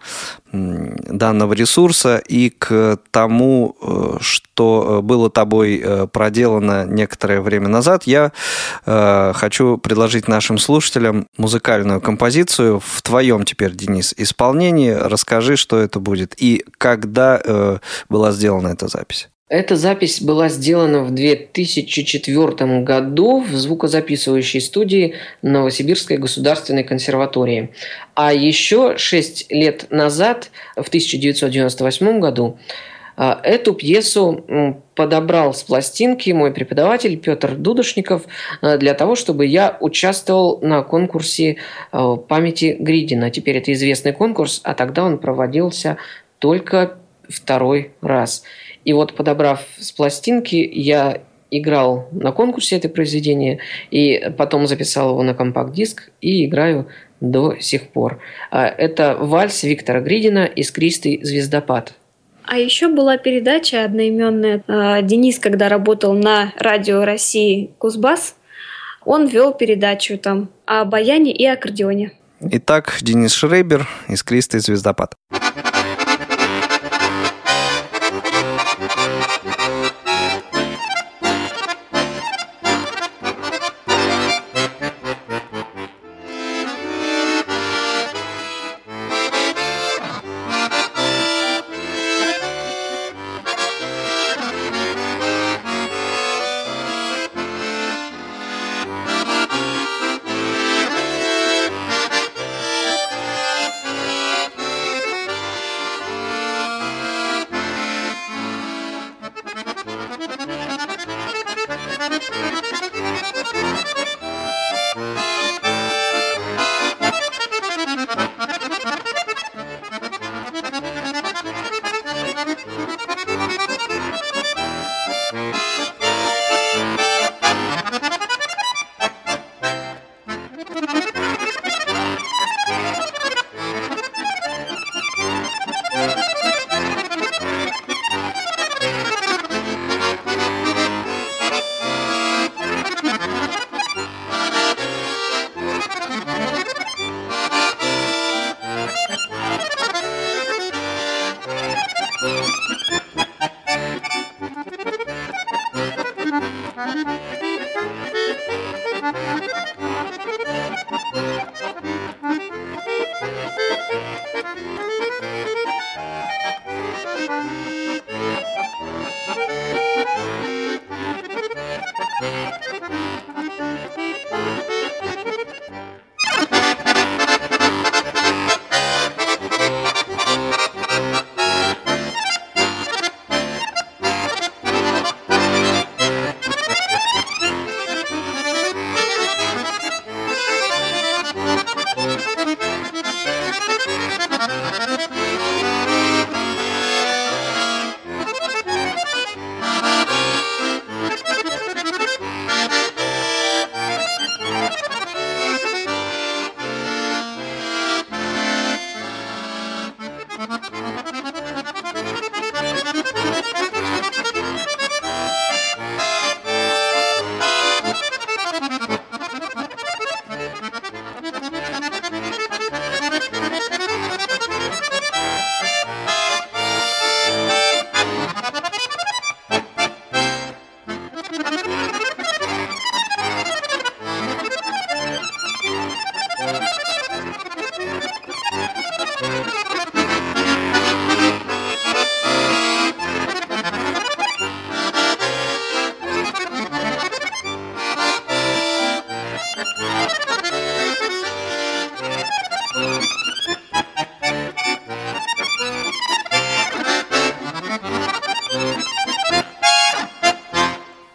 данного 0.53 1.55
ресурса 1.55 2.19
и 2.19 2.51
к 2.51 2.99
тому, 3.11 3.77
э, 3.81 4.17
что 4.21 4.99
э, 4.99 5.03
было 5.03 5.31
тобой 5.31 5.81
э, 5.83 6.07
проделано 6.07 6.85
некоторое 6.85 7.41
время 7.41 7.69
назад, 7.69 8.05
я 8.05 8.33
хочу 8.85 9.79
предложить 9.79 10.29
нашим 10.29 10.59
слушателям 10.59 11.27
музыкальную 11.37 12.01
композицию 12.01 12.81
в 12.81 13.03
твоем 13.03 13.45
теперь, 13.45 13.73
Денис, 13.73 14.15
исполнении. 14.17 14.91
Расскажи, 14.91 15.57
что 15.57 15.79
это 15.79 16.01
будет 16.01 16.35
и 16.37 16.65
когда 16.79 17.81
была 18.09 18.33
сделана 18.33 18.69
эта 18.69 18.89
запись. 18.89 19.29
Эта 19.49 19.77
запись 19.77 20.23
была 20.23 20.49
сделана 20.49 21.03
в 21.03 21.11
2004 21.11 22.83
году 22.83 23.41
в 23.41 23.55
звукозаписывающей 23.55 24.61
студии 24.61 25.15
Новосибирской 25.43 26.17
государственной 26.17 26.85
консерватории. 26.85 27.71
А 28.15 28.33
еще 28.33 28.97
6 28.97 29.53
лет 29.53 29.87
назад, 29.91 30.51
в 30.75 30.89
1998 30.89 32.21
году, 32.21 32.59
а, 33.15 33.41
Эту 33.43 33.75
пьесу 33.75 34.83
подобрал 34.95 35.53
с 35.53 35.63
пластинки 35.63 36.31
мой 36.31 36.53
преподаватель 36.53 37.19
Петр 37.19 37.55
Дудошников 37.55 38.23
а, 38.63 38.79
для 38.79 38.95
того, 38.95 39.17
чтобы 39.17 39.45
я 39.45 39.77
участвовал 39.81 40.61
на 40.63 40.83
конкурсе 40.83 41.59
а, 41.91 42.17
памяти 42.17 42.77
Гридина. 42.79 43.31
Теперь 43.31 43.59
это 43.59 43.73
известный 43.75 44.13
конкурс, 44.13 44.61
а 44.65 44.75
тогда 44.75 45.05
он 45.05 45.19
проводился 45.19 45.99
только 46.39 46.97
второй 47.29 47.93
раз. 48.01 48.45
И 48.85 48.93
вот 48.93 49.15
подобрав 49.15 49.61
с 49.79 49.93
пластинки, 49.93 50.57
я 50.57 51.23
играл 51.51 52.09
на 52.13 52.33
конкурсе 52.33 52.77
это 52.77 52.89
произведение, 52.89 53.59
и 53.91 54.31
потом 54.37 54.67
записал 54.67 55.11
его 55.11 55.23
на 55.23 55.35
компакт-диск 55.35 56.11
и 56.21 56.47
играю 56.47 56.89
до 57.21 57.57
сих 57.61 57.89
пор. 57.89 58.21
А, 58.51 58.67
это 58.67 59.17
вальс 59.19 59.63
Виктора 59.63 60.01
Гридина 60.01 60.45
«Искристый 60.45 61.21
звездопад». 61.23 61.95
А 62.45 62.59
еще 62.59 62.89
была 62.89 63.19
передача 63.19 63.85
одноименная. 63.85 64.65
А, 64.67 65.03
Денис, 65.03 65.39
когда 65.39 65.69
работал 65.69 66.15
на 66.15 66.53
радио 66.59 67.05
России 67.05 67.71
Кузбасс, 67.79 68.35
он 69.05 69.27
вел 69.27 69.53
передачу 69.53 70.19
там 70.19 70.49
о 70.67 70.85
баяне 70.85 71.33
и 71.33 71.47
аккордеоне. 71.47 72.13
Итак, 72.41 72.99
Денис 73.03 73.33
Шрейбер, 73.33 73.87
«Искристый 74.09 74.61
звездопад». 74.61 75.15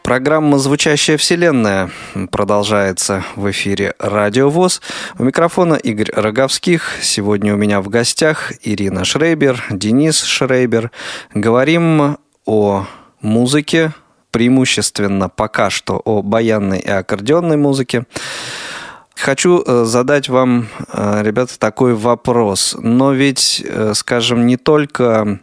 Программа 0.08 0.58
«Звучащая 0.58 1.18
вселенная» 1.18 1.92
продолжается 2.32 3.26
в 3.36 3.52
эфире 3.52 3.94
«Радио 4.00 4.50
ВОЗ». 4.50 4.82
У 5.20 5.24
микрофона 5.26 5.74
Игорь 5.74 6.14
Роговских. 6.14 6.94
Сегодня 7.02 7.54
у 7.54 7.58
меня 7.58 7.82
в 7.82 7.90
гостях 7.90 8.54
Ирина 8.64 9.04
Шрейбер, 9.04 9.66
Денис 9.70 10.24
Шрейбер. 10.24 10.92
Говорим 11.34 12.20
о 12.46 12.86
музыке, 13.20 13.92
преимущественно 14.32 15.28
пока 15.28 15.70
что 15.70 16.02
о 16.06 16.22
баянной 16.22 16.80
и 16.80 16.90
аккордеонной 16.90 17.58
музыке. 17.58 18.06
Хочу 19.14 19.62
э, 19.62 19.84
задать 19.84 20.30
вам, 20.30 20.70
э, 20.88 21.22
ребята, 21.22 21.60
такой 21.60 21.96
вопрос. 21.96 22.78
Но 22.80 23.12
ведь, 23.12 23.62
э, 23.68 23.92
скажем, 23.94 24.46
не 24.46 24.56
только 24.56 25.42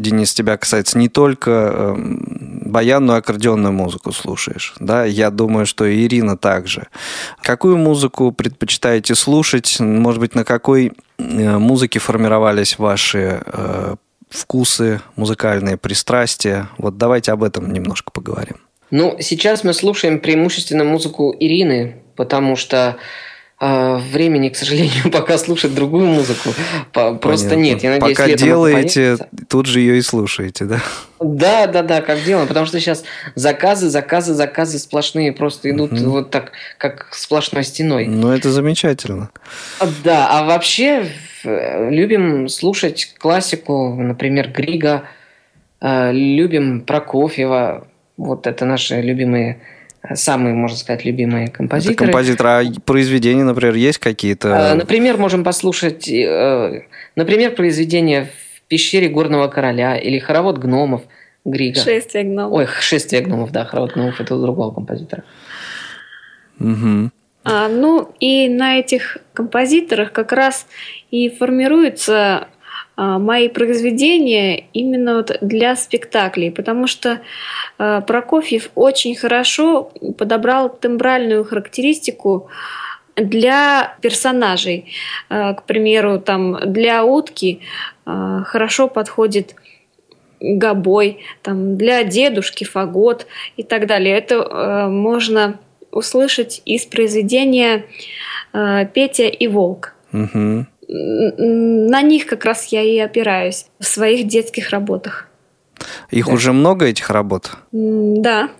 Денис, 0.00 0.32
тебя 0.32 0.56
касается 0.56 0.96
не 0.96 1.08
только 1.08 1.50
эм, 1.50 2.39
баянную 2.70 3.18
аккордеонную 3.18 3.72
музыку 3.72 4.12
слушаешь, 4.12 4.74
да, 4.80 5.04
я 5.04 5.30
думаю, 5.30 5.66
что 5.66 5.84
и 5.84 6.04
Ирина 6.04 6.36
также. 6.36 6.88
Какую 7.42 7.76
музыку 7.76 8.32
предпочитаете 8.32 9.14
слушать? 9.14 9.80
Может 9.80 10.20
быть, 10.20 10.34
на 10.34 10.44
какой 10.44 10.92
э, 11.18 11.58
музыке 11.58 11.98
формировались 11.98 12.78
ваши 12.78 13.42
э, 13.44 13.94
вкусы, 14.28 15.00
музыкальные 15.16 15.76
пристрастия? 15.76 16.68
Вот 16.78 16.96
давайте 16.96 17.32
об 17.32 17.42
этом 17.42 17.72
немножко 17.72 18.10
поговорим. 18.10 18.56
Ну, 18.90 19.16
сейчас 19.20 19.62
мы 19.64 19.72
слушаем 19.72 20.18
преимущественно 20.18 20.84
музыку 20.84 21.34
Ирины, 21.38 22.02
потому 22.16 22.56
что 22.56 22.96
времени, 23.60 24.48
к 24.48 24.56
сожалению, 24.56 25.10
пока 25.12 25.36
слушать 25.36 25.74
другую 25.74 26.06
музыку 26.06 26.50
просто 26.92 27.50
Понятно. 27.50 27.54
нет. 27.54 27.82
Я 27.82 27.90
надеюсь, 27.90 28.16
пока 28.16 28.34
делаете, 28.34 29.18
тут 29.48 29.66
же 29.66 29.80
ее 29.80 29.98
и 29.98 30.02
слушаете, 30.02 30.64
да? 30.64 30.80
Да, 31.20 31.66
да, 31.66 31.82
да, 31.82 32.00
как 32.00 32.22
делаем, 32.24 32.48
потому 32.48 32.64
что 32.64 32.80
сейчас 32.80 33.04
заказы, 33.34 33.90
заказы, 33.90 34.32
заказы 34.32 34.78
сплошные 34.78 35.32
просто 35.32 35.70
идут 35.70 35.92
угу. 35.92 36.10
вот 36.10 36.30
так, 36.30 36.52
как 36.78 37.08
сплошной 37.12 37.64
стеной. 37.64 38.06
Ну, 38.06 38.32
это 38.32 38.50
замечательно. 38.50 39.30
Да, 40.04 40.28
а 40.30 40.44
вообще 40.44 41.06
любим 41.44 42.48
слушать 42.48 43.14
классику, 43.18 43.94
например, 43.94 44.50
Грига, 44.50 45.04
а, 45.80 46.10
любим 46.12 46.80
Прокофьева, 46.80 47.86
вот 48.16 48.46
это 48.46 48.64
наши 48.64 49.00
любимые 49.00 49.60
самые, 50.14 50.54
можно 50.54 50.76
сказать, 50.76 51.04
любимые 51.04 51.48
композиторы. 51.48 51.94
Это 51.94 52.04
композитор, 52.04 52.46
а 52.46 52.62
произведения, 52.84 53.44
например, 53.44 53.74
есть 53.74 53.98
какие-то? 53.98 54.72
А, 54.72 54.74
например, 54.74 55.16
можем 55.16 55.44
послушать, 55.44 56.08
э, 56.08 56.82
например, 57.16 57.54
произведения 57.54 58.24
в 58.24 58.62
пещере 58.68 59.08
горного 59.08 59.48
короля 59.48 59.96
или 59.96 60.18
хоровод 60.18 60.58
гномов 60.58 61.02
Грига. 61.44 61.80
Шествие 61.80 62.24
гномов. 62.24 62.52
Ой, 62.52 62.66
шествие 62.80 63.22
гномов, 63.22 63.50
да, 63.52 63.64
хоровод 63.64 63.94
гномов 63.94 64.20
это 64.20 64.34
у 64.34 64.42
другого 64.42 64.74
композитора. 64.74 65.24
Угу. 66.58 67.10
А, 67.44 67.68
ну 67.68 68.14
и 68.20 68.48
на 68.48 68.78
этих 68.78 69.18
композиторах 69.32 70.12
как 70.12 70.32
раз 70.32 70.66
и 71.10 71.30
формируется 71.30 72.48
мои 72.96 73.48
произведения 73.48 74.64
именно 74.72 75.16
вот 75.16 75.38
для 75.40 75.76
спектаклей, 75.76 76.50
потому 76.50 76.86
что 76.86 77.20
а, 77.78 78.00
Прокофьев 78.02 78.70
очень 78.74 79.14
хорошо 79.16 79.90
подобрал 80.18 80.68
тембральную 80.68 81.44
характеристику 81.44 82.48
для 83.16 83.96
персонажей. 84.00 84.92
А, 85.28 85.54
к 85.54 85.64
примеру, 85.64 86.18
там 86.20 86.72
для 86.72 87.04
утки 87.04 87.60
хорошо 88.04 88.88
подходит 88.88 89.54
гобой, 90.40 91.24
там 91.42 91.76
для 91.76 92.02
дедушки 92.02 92.64
фагот 92.64 93.26
и 93.56 93.62
так 93.62 93.86
далее. 93.86 94.16
Это 94.16 94.88
можно 94.90 95.60
услышать 95.92 96.62
из 96.64 96.86
произведения 96.86 97.84
Петя 98.52 99.28
и 99.28 99.46
Волк. 99.46 99.94
Угу 100.12 100.66
на 100.92 102.02
них 102.02 102.26
как 102.26 102.44
раз 102.44 102.66
я 102.66 102.82
и 102.82 102.98
опираюсь 102.98 103.66
в 103.78 103.86
своих 103.86 104.26
детских 104.26 104.70
работах. 104.70 105.28
Их 106.10 106.26
да. 106.26 106.32
уже 106.32 106.52
много, 106.52 106.86
этих 106.86 107.10
работ? 107.10 107.52
Да. 107.72 108.50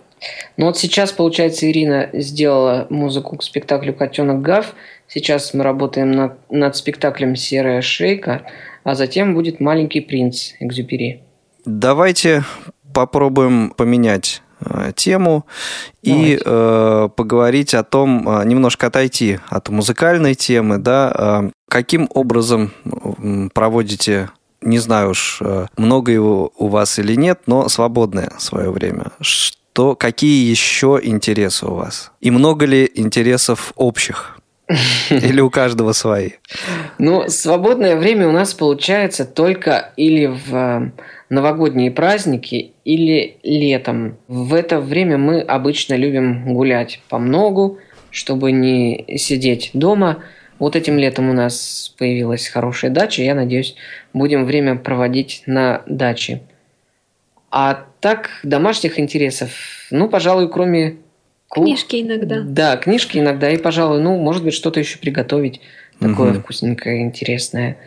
Ну 0.57 0.67
вот 0.67 0.77
сейчас, 0.77 1.11
получается, 1.11 1.69
Ирина 1.69 2.09
сделала 2.13 2.87
музыку 2.89 3.37
к 3.37 3.43
спектаклю 3.43 3.93
«Котенок 3.93 4.41
Гав». 4.41 4.73
Сейчас 5.07 5.53
мы 5.53 5.63
работаем 5.63 6.11
над, 6.11 6.51
над 6.51 6.75
спектаклем 6.75 7.35
«Серая 7.35 7.81
шейка», 7.81 8.43
а 8.83 8.95
затем 8.95 9.33
будет 9.33 9.59
«Маленький 9.59 9.99
принц» 9.99 10.53
Экзюпери. 10.59 11.21
Давайте 11.65 12.43
попробуем 12.93 13.71
поменять 13.71 14.41
тему 14.95 15.45
Давайте. 16.03 16.33
и 16.33 16.41
э, 16.43 17.09
поговорить 17.15 17.73
о 17.73 17.83
том, 17.83 18.27
э, 18.27 18.45
немножко 18.45 18.87
отойти 18.87 19.39
от 19.49 19.69
музыкальной 19.69 20.35
темы, 20.35 20.77
да, 20.77 21.13
э, 21.15 21.49
каким 21.69 22.09
образом 22.13 22.71
проводите, 23.53 24.29
не 24.61 24.79
знаю 24.79 25.11
уж, 25.11 25.41
много 25.77 26.11
его 26.11 26.51
у 26.57 26.67
вас 26.67 26.99
или 26.99 27.15
нет, 27.15 27.41
но 27.47 27.69
свободное 27.69 28.31
свое 28.37 28.71
время. 28.71 29.07
Что, 29.19 29.95
какие 29.95 30.49
еще 30.49 30.99
интересы 31.01 31.65
у 31.65 31.75
вас? 31.75 32.11
И 32.19 32.29
много 32.29 32.65
ли 32.65 32.89
интересов 32.93 33.73
общих? 33.75 34.37
Или 35.09 35.41
у 35.41 35.49
каждого 35.49 35.91
свои? 35.91 36.31
Ну, 36.97 37.27
свободное 37.27 37.95
время 37.95 38.27
у 38.27 38.31
нас 38.31 38.53
получается 38.53 39.25
только 39.25 39.91
или 39.97 40.27
в 40.27 40.91
новогодние 41.31 41.91
праздники 41.91 42.73
или 42.83 43.37
летом. 43.41 44.17
В 44.27 44.53
это 44.53 44.81
время 44.81 45.17
мы 45.17 45.39
обычно 45.39 45.93
любим 45.95 46.53
гулять 46.53 47.01
по 47.07 47.17
многу, 47.19 47.79
чтобы 48.11 48.51
не 48.51 49.05
сидеть 49.17 49.71
дома. 49.73 50.23
Вот 50.59 50.75
этим 50.75 50.99
летом 50.99 51.29
у 51.29 51.33
нас 51.33 51.95
появилась 51.97 52.49
хорошая 52.49 52.91
дача. 52.91 53.23
Я 53.23 53.33
надеюсь, 53.33 53.75
будем 54.13 54.43
время 54.43 54.75
проводить 54.75 55.43
на 55.45 55.83
даче. 55.87 56.41
А 57.49 57.85
так, 58.01 58.29
домашних 58.43 58.99
интересов, 58.99 59.51
ну, 59.89 60.09
пожалуй, 60.09 60.49
кроме... 60.49 60.97
Книжки 61.49 62.01
иногда. 62.01 62.41
Да, 62.41 62.75
книжки 62.75 63.17
иногда. 63.17 63.49
И, 63.49 63.57
пожалуй, 63.57 64.01
ну, 64.01 64.17
может 64.17 64.43
быть, 64.43 64.53
что-то 64.53 64.81
еще 64.81 64.99
приготовить. 64.99 65.61
Такое 65.99 66.31
угу. 66.31 66.39
вкусненькое, 66.41 67.03
интересное 67.03 67.77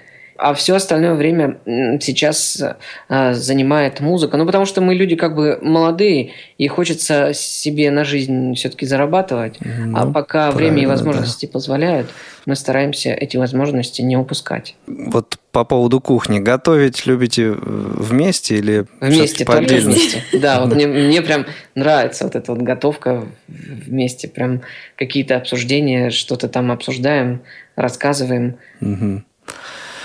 а 0.45 0.53
все 0.53 0.75
остальное 0.75 1.15
время 1.15 1.57
сейчас 2.03 2.63
э, 3.09 3.33
занимает 3.33 4.01
музыка. 4.01 4.37
Ну, 4.37 4.45
потому 4.45 4.67
что 4.67 4.83
мы 4.83 4.95
люди 4.95 5.17
как 5.17 5.35
бы 5.35 5.59
молодые, 5.63 6.33
и 6.59 6.69
хочется 6.69 7.33
себе 7.33 7.91
на 7.91 8.05
жизнь 8.05 8.55
все-таки 8.55 8.85
зарабатывать. 8.85 9.57
Ну, 9.61 9.97
а 9.97 10.07
пока 10.07 10.51
время 10.51 10.83
и 10.83 10.87
возможности 10.87 11.47
да. 11.47 11.53
позволяют, 11.53 12.11
мы 12.45 12.57
стараемся 12.57 13.09
эти 13.09 13.39
возможности 13.39 14.03
не 14.03 14.19
упускать. 14.19 14.77
Вот 14.87 15.39
по 15.51 15.65
поводу 15.65 16.03
кухни. 16.03 16.41
Готовить 16.41 17.07
любите 17.07 17.53
вместе 17.53 18.57
или 18.57 18.85
вместе, 19.01 19.47
по 19.47 19.57
вместе. 19.57 20.23
Да, 20.35 20.61
вот 20.61 20.75
мне, 20.75 20.87
мне 20.87 21.23
прям 21.23 21.47
нравится 21.75 22.25
вот 22.25 22.37
эта 22.37 22.53
вот 22.53 22.61
готовка 22.61 23.25
вместе. 23.49 24.29
Прям 24.29 24.61
какие-то 24.97 25.37
обсуждения, 25.37 26.11
что-то 26.11 26.49
там 26.49 26.71
обсуждаем, 26.71 27.41
рассказываем. 27.77 28.57
Угу. 28.83 29.23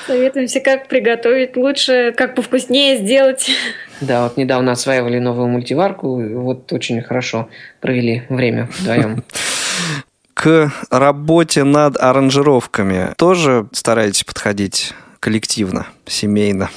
Советуемся, 0.10 0.60
как 0.60 0.88
приготовить 0.88 1.56
лучше, 1.56 2.15
как 2.17 2.34
повкуснее 2.34 2.98
сделать. 2.98 3.52
Да, 4.02 4.24
вот 4.24 4.38
недавно 4.38 4.72
осваивали 4.72 5.19
новую 5.19 5.50
мультиварку, 5.50 6.19
вот 6.39 6.74
очень 6.74 7.00
хорошо 7.04 7.48
провели 7.80 8.24
время 8.28 8.67
вдвоем. 8.80 9.24
К 10.34 10.72
работе 10.89 11.63
над 11.63 11.95
аранжировками 12.02 13.13
тоже 13.17 13.67
стараетесь 13.72 14.24
подходить 14.24 14.93
коллективно, 15.19 15.86
семейно? 16.08 16.72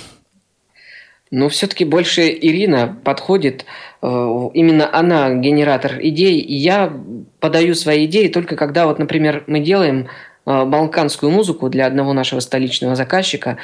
Ну, 1.31 1.49
все-таки 1.49 1.87
больше 1.87 2.29
Ирина 2.29 2.95
подходит. 3.03 3.65
Э, 4.03 4.51
именно 4.53 4.95
она 4.95 5.33
генератор 5.33 5.99
идей. 6.03 6.39
И 6.39 6.55
я 6.55 6.93
подаю 7.41 7.75
свои 7.77 8.05
идеи 8.05 8.29
только 8.29 8.57
когда, 8.57 8.87
вот, 8.87 8.99
например, 8.99 9.45
мы 9.47 9.61
делаем 9.61 10.09
балканскую 10.45 11.31
музыку 11.31 11.69
для 11.69 11.87
одного 11.87 12.13
нашего 12.13 12.41
столичного 12.41 12.97
заказчика. 12.97 13.59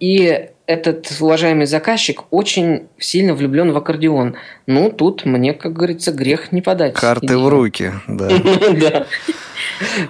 И 0.00 0.48
этот 0.66 1.12
уважаемый 1.20 1.66
заказчик 1.66 2.22
очень 2.30 2.88
сильно 2.98 3.34
влюблен 3.34 3.72
в 3.72 3.76
аккордеон. 3.76 4.36
Ну, 4.66 4.90
тут 4.90 5.24
мне, 5.24 5.52
как 5.52 5.72
говорится, 5.72 6.12
грех 6.12 6.52
не 6.52 6.62
подать. 6.62 6.94
Карты 6.94 7.36
в 7.36 7.48
руки. 7.48 7.92
Да. 8.08 8.30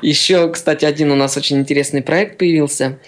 Еще, 0.02 0.50
кстати, 0.50 0.84
один 0.84 1.10
у 1.10 1.16
нас 1.16 1.36
очень 1.36 1.58
интересный 1.58 2.02
проект 2.02 2.38
появился. 2.38 2.98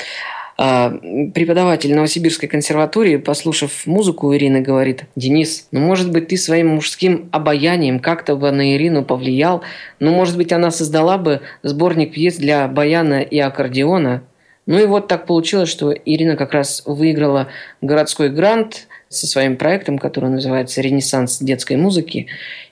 А, 0.57 0.90
преподаватель 1.35 1.95
Новосибирской 1.95 2.49
консерватории, 2.49 3.17
послушав 3.17 3.87
музыку 3.87 4.35
Ирины, 4.35 4.61
говорит, 4.61 5.05
«Денис, 5.17 5.67
ну, 5.73 5.81
может 5.81 6.12
быть, 6.12 6.29
ты 6.29 6.37
своим 6.37 6.69
мужским 6.69 7.29
обаянием 7.33 7.99
как-то 7.99 8.37
бы 8.37 8.51
на 8.53 8.77
Ирину 8.77 9.05
повлиял, 9.05 9.62
ну, 9.99 10.12
может 10.12 10.37
быть, 10.37 10.53
она 10.53 10.71
создала 10.71 11.19
бы 11.19 11.40
сборник 11.62 12.14
пьес 12.14 12.37
для 12.37 12.69
баяна 12.69 13.21
и 13.21 13.38
аккордеона». 13.38 14.23
Ну 14.67 14.79
и 14.79 14.87
вот 14.87 15.09
так 15.09 15.27
получилось, 15.27 15.69
что 15.69 15.93
Ирина 15.93 16.37
как 16.37 16.53
раз 16.55 16.83
выиграла 16.87 17.49
городской 17.83 18.31
грант 18.31 18.87
со 19.09 19.27
своим 19.27 19.57
проектом, 19.57 19.99
который 19.99 20.31
называется 20.31 20.81
«Ренессанс 20.81 21.38
детской 21.38 21.77
музыки». 21.77 22.29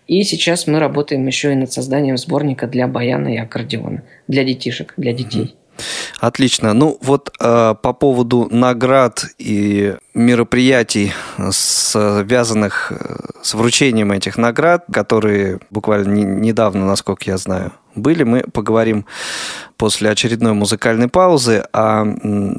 И 0.06 0.22
сейчас 0.22 0.66
мы 0.66 0.78
работаем 0.78 1.26
еще 1.26 1.52
и 1.52 1.56
над 1.56 1.72
созданием 1.72 2.16
сборника 2.16 2.66
для 2.66 2.86
баяна 2.86 3.34
и 3.34 3.36
аккордеона, 3.36 4.02
для 4.26 4.44
детишек, 4.44 4.94
для 4.96 5.12
детей. 5.12 5.54
Отлично. 6.20 6.72
Ну 6.72 6.98
вот 7.02 7.32
э, 7.40 7.74
по 7.80 7.92
поводу 7.92 8.48
наград 8.50 9.24
и 9.38 9.96
мероприятий, 10.14 11.12
связанных 11.50 12.92
э, 12.92 13.16
с 13.42 13.54
вручением 13.54 14.12
этих 14.12 14.36
наград, 14.36 14.84
которые 14.92 15.60
буквально 15.70 16.12
не, 16.12 16.22
недавно, 16.22 16.86
насколько 16.86 17.30
я 17.30 17.38
знаю, 17.38 17.72
были, 17.94 18.22
мы 18.22 18.42
поговорим 18.42 19.04
после 19.76 20.10
очередной 20.10 20.52
музыкальной 20.54 21.08
паузы. 21.08 21.64
А 21.72 22.04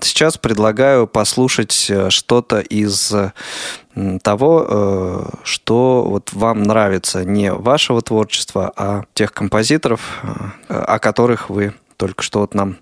сейчас 0.02 0.38
предлагаю 0.38 1.08
послушать 1.08 1.88
э, 1.89 2.10
что-то 2.10 2.60
из 2.60 3.13
того, 4.23 4.67
э, 4.67 5.26
что 5.43 6.04
вот 6.08 6.34
вам 6.34 6.63
нравится 6.63 7.23
не 7.23 7.54
вашего 7.54 8.02
творчества, 8.02 8.73
а 8.76 9.04
тех 9.13 9.32
композиторов, 9.32 10.23
о 10.67 10.99
которых 10.99 11.49
вы 11.49 11.73
только 12.04 12.22
что 12.22 12.39
вот 12.39 12.54
нам 12.54 12.80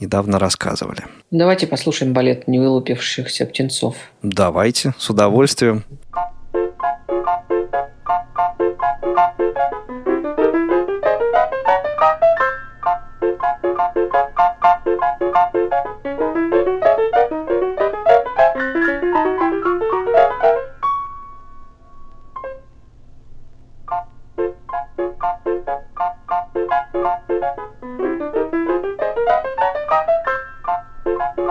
недавно 0.00 0.40
рассказывали. 0.40 1.04
Давайте 1.30 1.68
послушаем 1.68 2.12
балет 2.12 2.48
невылупившихся 2.48 3.46
птенцов. 3.46 3.94
Давайте, 4.20 4.94
с 4.98 5.10
удовольствием. 5.10 5.84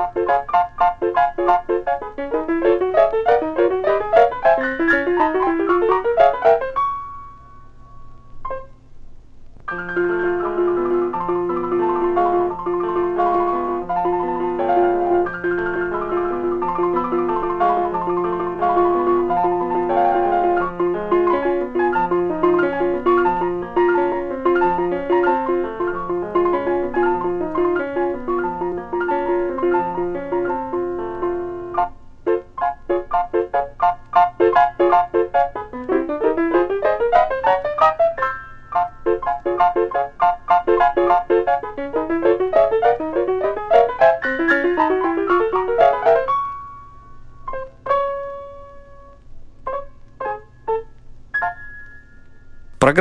Thank 0.03 0.19
you. 2.33 2.42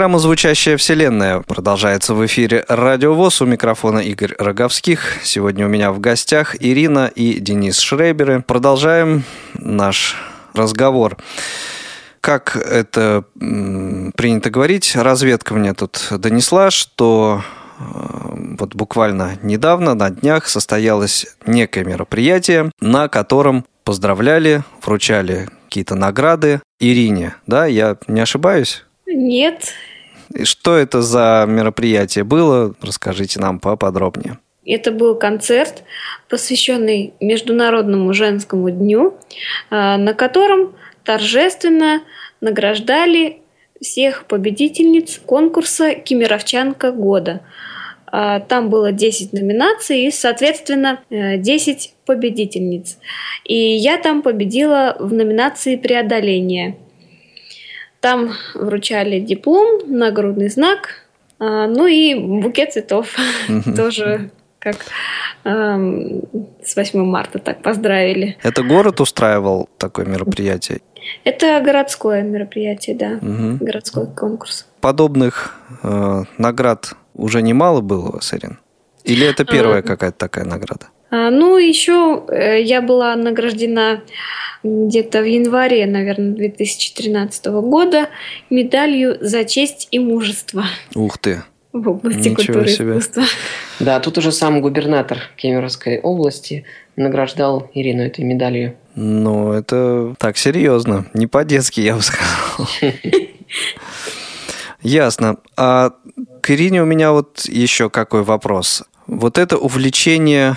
Программа 0.02 0.18
«Звучащая 0.18 0.76
вселенная» 0.78 1.42
продолжается 1.46 2.14
в 2.14 2.26
эфире 2.26 2.64
«Радио 2.66 3.14
ВОЗ». 3.14 3.42
У 3.42 3.46
микрофона 3.46 4.00
Игорь 4.00 4.34
Роговских. 4.36 5.18
Сегодня 5.22 5.64
у 5.64 5.68
меня 5.68 5.92
в 5.92 6.00
гостях 6.00 6.56
Ирина 6.58 7.06
и 7.14 7.34
Денис 7.38 7.78
Шрейберы. 7.78 8.42
Продолжаем 8.42 9.22
наш 9.54 10.16
разговор. 10.54 11.18
Как 12.20 12.56
это 12.56 13.22
принято 13.36 14.50
говорить, 14.50 14.96
разведка 14.96 15.54
мне 15.54 15.72
тут 15.72 16.08
донесла, 16.10 16.72
что 16.72 17.44
э, 17.78 17.84
вот 18.58 18.74
буквально 18.74 19.38
недавно, 19.40 19.94
на 19.94 20.10
днях, 20.10 20.48
состоялось 20.48 21.28
некое 21.46 21.84
мероприятие, 21.84 22.72
на 22.80 23.06
котором 23.06 23.64
поздравляли, 23.84 24.64
вручали 24.84 25.48
какие-то 25.66 25.94
награды 25.94 26.60
Ирине. 26.80 27.36
Да, 27.46 27.66
я 27.66 27.98
не 28.08 28.20
ошибаюсь? 28.20 28.84
Нет. 29.06 29.72
И 30.34 30.44
что 30.44 30.76
это 30.76 31.02
за 31.02 31.44
мероприятие 31.48 32.24
было? 32.24 32.74
Расскажите 32.80 33.40
нам 33.40 33.60
поподробнее. 33.60 34.38
Это 34.64 34.92
был 34.92 35.16
концерт, 35.16 35.82
посвященный 36.28 37.14
Международному 37.20 38.12
женскому 38.12 38.70
дню, 38.70 39.18
а, 39.70 39.96
на 39.96 40.14
котором 40.14 40.74
торжественно 41.04 42.02
награждали 42.40 43.38
всех 43.80 44.26
победительниц 44.26 45.20
конкурса 45.26 45.94
«Кемеровчанка 45.94 46.92
года». 46.92 47.40
А, 48.06 48.40
там 48.40 48.70
было 48.70 48.92
10 48.92 49.32
номинаций 49.32 50.04
и, 50.04 50.10
соответственно, 50.10 51.00
10 51.10 51.86
э, 51.86 51.90
победительниц. 52.06 52.98
И 53.44 53.56
я 53.56 53.96
там 53.96 54.22
победила 54.22 54.96
в 55.00 55.12
номинации 55.12 55.76
«Преодоление». 55.76 56.76
Там 58.02 58.32
вручали 58.54 59.20
диплом, 59.20 59.80
нагрудный 59.86 60.48
знак, 60.50 61.06
а, 61.38 61.68
ну 61.68 61.86
и 61.86 62.14
букет 62.14 62.72
цветов 62.72 63.16
тоже 63.76 64.30
как 64.58 64.76
с 65.44 66.76
8 66.76 67.04
марта 67.04 67.38
так 67.40 67.62
поздравили. 67.62 68.36
Это 68.42 68.62
город 68.62 69.00
устраивал 69.00 69.68
такое 69.76 70.06
мероприятие? 70.06 70.82
Это 71.24 71.60
городское 71.60 72.22
мероприятие, 72.22 72.94
да, 72.94 73.18
угу. 73.20 73.64
городской 73.64 74.06
конкурс. 74.06 74.66
Подобных 74.80 75.56
э, 75.82 76.22
наград 76.38 76.94
уже 77.14 77.42
немало 77.42 77.80
было 77.80 78.20
Ирин? 78.32 78.60
Или 79.02 79.26
это 79.26 79.44
первая 79.44 79.80
а, 79.80 79.82
какая-то 79.82 80.16
такая 80.16 80.44
награда? 80.44 80.86
А, 81.12 81.30
ну, 81.30 81.58
еще 81.58 82.24
э, 82.28 82.62
я 82.62 82.80
была 82.80 83.14
награждена 83.16 84.02
где-то 84.62 85.20
в 85.20 85.26
январе, 85.26 85.84
наверное, 85.84 86.32
2013 86.32 87.46
года 87.46 88.08
медалью 88.48 89.18
за 89.20 89.44
честь 89.44 89.88
и 89.90 89.98
мужество. 89.98 90.64
Ух 90.94 91.18
ты! 91.18 91.42
В 91.74 91.86
области 91.86 92.28
Ничего 92.28 92.34
культуры 92.36 92.68
себе. 92.68 92.92
искусства. 92.92 93.24
Да, 93.78 94.00
тут 94.00 94.16
уже 94.16 94.32
сам 94.32 94.62
губернатор 94.62 95.18
Кемеровской 95.36 96.00
области 96.00 96.64
награждал 96.96 97.70
Ирину 97.74 98.02
этой 98.04 98.24
медалью. 98.24 98.76
Ну, 98.94 99.52
это 99.52 100.14
так 100.18 100.38
серьезно. 100.38 101.04
Не 101.12 101.26
по-детски, 101.26 101.80
я 101.80 101.96
бы 101.96 102.00
сказал. 102.02 102.68
Ясно. 104.80 105.36
А 105.58 105.92
к 106.40 106.50
Ирине 106.50 106.82
у 106.82 106.86
меня 106.86 107.12
вот 107.12 107.44
еще 107.46 107.90
какой 107.90 108.22
вопрос. 108.22 108.84
Вот 109.06 109.36
это 109.36 109.58
увлечение 109.58 110.56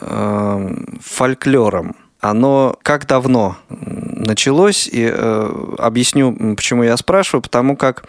э, 0.00 0.76
фольклором, 1.00 1.96
оно 2.20 2.76
как 2.82 3.06
давно 3.06 3.56
началось? 3.68 4.88
И 4.88 5.10
э, 5.12 5.74
объясню, 5.78 6.54
почему 6.56 6.82
я 6.82 6.96
спрашиваю. 6.96 7.42
Потому 7.42 7.76
как 7.76 8.04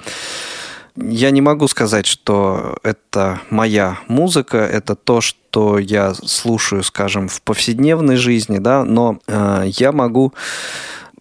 я 0.96 1.30
не 1.32 1.42
могу 1.42 1.68
сказать, 1.68 2.08
что 2.08 2.78
это 2.84 3.40
моя 3.50 4.00
музыка, 4.08 4.58
это 4.58 4.96
то, 4.96 5.22
что 5.22 5.78
я 5.78 6.14
слушаю, 6.14 6.84
скажем, 6.84 7.28
в 7.28 7.42
повседневной 7.42 8.16
жизни, 8.16 8.58
да, 8.58 8.84
но 8.84 9.20
э, 9.28 9.66
я 9.66 9.92
могу 9.92 10.34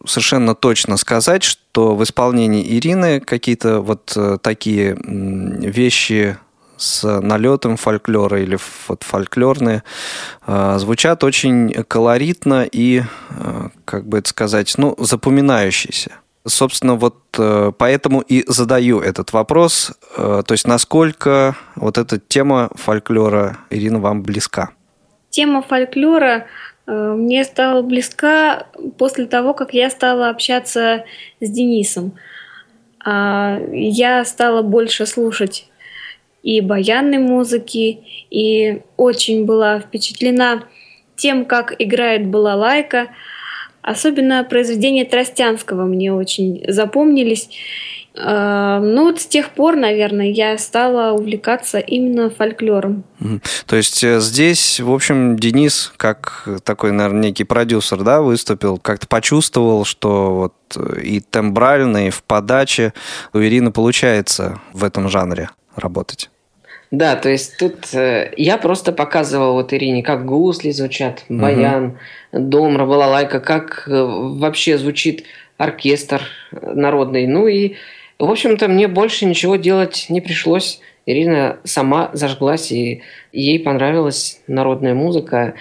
совершенно 0.07 0.55
точно 0.55 0.97
сказать, 0.97 1.43
что 1.43 1.95
в 1.95 2.03
исполнении 2.03 2.79
Ирины 2.79 3.21
какие-то 3.21 3.81
вот 3.81 4.13
э, 4.17 4.39
такие 4.41 4.97
вещи 5.05 6.39
с 6.77 7.21
налетом 7.21 7.77
фольклора 7.77 8.41
или 8.41 8.59
вот 8.89 9.03
фольклорные 9.03 9.83
э, 10.47 10.77
звучат 10.79 11.25
очень 11.25 11.73
колоритно 11.85 12.67
и, 12.71 13.03
э, 13.31 13.69
как 13.85 14.07
бы 14.07 14.19
это 14.19 14.29
сказать, 14.29 14.75
ну, 14.79 14.95
запоминающиеся. 14.99 16.13
Собственно, 16.47 16.95
вот 16.95 17.17
э, 17.39 17.73
поэтому 17.77 18.21
и 18.21 18.45
задаю 18.47 19.01
этот 19.01 19.33
вопрос, 19.33 19.93
то 20.17 20.47
есть 20.51 20.67
насколько 20.67 21.57
вот 21.75 21.99
эта 21.99 22.19
тема 22.19 22.71
фольклора, 22.75 23.59
Ирина, 23.71 23.99
вам 23.99 24.23
близка? 24.23 24.71
Тема 25.31 25.61
фольклора 25.63 26.47
мне 26.87 27.43
стала 27.43 27.83
близка 27.83 28.69
после 28.97 29.27
того, 29.27 29.55
как 29.55 29.75
я 29.75 29.91
стала 29.91 30.31
общаться 30.31 31.05
с 31.41 31.51
Денисом. 31.51 32.13
А, 33.07 33.61
я 33.73 34.25
стала 34.25 34.63
больше 34.63 35.07
слушать 35.07 35.69
и 36.47 36.61
баянной 36.61 37.19
музыки, 37.19 37.99
и 38.31 38.83
очень 38.97 39.47
была 39.47 39.81
впечатлена 39.81 40.63
тем, 41.17 41.45
как 41.45 41.75
играет 41.77 42.29
балалайка. 42.29 43.09
Особенно 43.83 44.45
произведения 44.45 45.05
Тростянского 45.05 45.87
мне 45.87 46.15
очень 46.15 46.65
запомнились. 46.69 47.49
Э, 48.15 48.79
ну 48.81 49.07
вот 49.07 49.21
с 49.21 49.27
тех 49.27 49.51
пор, 49.51 49.75
наверное, 49.75 50.31
я 50.31 50.57
стала 50.57 51.15
увлекаться 51.15 51.81
именно 51.81 52.31
фольклором. 52.31 53.03
То 53.67 53.75
есть 53.75 54.05
э, 54.05 54.21
здесь, 54.21 54.79
в 54.79 54.93
общем, 54.93 55.37
Денис, 55.37 55.93
как 55.97 56.49
такой, 56.63 56.93
наверное, 56.93 57.23
некий 57.23 57.43
продюсер, 57.43 58.05
да, 58.05 58.23
выступил, 58.23 58.79
как-то 58.79 59.09
почувствовал, 59.09 59.85
что 59.85 60.37
вот 60.37 60.55
э, 60.77 61.01
и 61.03 61.19
тембрально, 61.19 62.07
и 62.07 62.11
в 62.11 62.23
подаче 62.23 62.93
у 63.33 63.39
Ирины 63.41 63.73
получается 63.73 64.61
в 64.73 64.85
этом 64.85 65.09
жанре 65.09 65.51
работать. 65.75 66.31
Да, 66.91 67.17
то 67.17 67.29
есть 67.29 67.57
тут 67.59 67.93
э, 67.95 68.33
я 68.37 68.59
просто 68.59 68.93
показывал 68.93 69.55
вот 69.55 69.73
Ирине, 69.73 70.03
как 70.03 70.25
гусли 70.25 70.71
звучат, 70.71 71.25
баян, 71.29 71.99
угу. 72.33 72.43
домра, 72.43 72.87
балалайка, 72.87 73.41
как 73.41 73.89
э, 73.89 73.91
вообще 73.93 74.79
звучит 74.79 75.25
оркестр 75.59 76.23
народный. 76.53 77.27
Ну 77.27 77.49
и 77.49 77.75
в 78.19 78.31
общем-то, 78.31 78.69
мне 78.69 78.89
больше 78.89 79.27
ничего 79.27 79.57
делать 79.57 80.07
не 80.09 80.21
пришлось. 80.21 80.81
Ирина 81.05 81.59
сама 81.65 82.11
зажглась, 82.15 82.73
и 82.73 83.03
ей 83.33 83.61
понравилась 83.61 84.41
народная 84.47 84.95
музыка. 84.95 85.55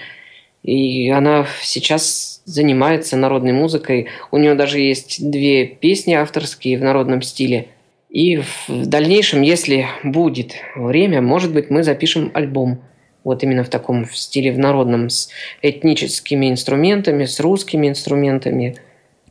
И 0.62 1.10
она 1.10 1.46
сейчас 1.60 2.42
занимается 2.44 3.16
народной 3.16 3.52
музыкой. 3.52 4.08
У 4.30 4.38
нее 4.38 4.54
даже 4.54 4.80
есть 4.80 5.30
две 5.30 5.66
песни 5.66 6.14
авторские 6.14 6.78
в 6.78 6.82
народном 6.82 7.22
стиле. 7.22 7.68
И 8.08 8.38
в 8.38 8.68
дальнейшем, 8.68 9.42
если 9.42 9.86
будет 10.02 10.54
время, 10.74 11.20
может 11.20 11.52
быть, 11.52 11.70
мы 11.70 11.82
запишем 11.82 12.30
альбом. 12.34 12.82
Вот 13.24 13.42
именно 13.42 13.64
в 13.64 13.68
таком 13.68 14.06
стиле, 14.06 14.52
в 14.52 14.58
народном, 14.58 15.10
с 15.10 15.28
этническими 15.60 16.50
инструментами, 16.50 17.24
с 17.24 17.40
русскими 17.40 17.88
инструментами– 17.88 18.76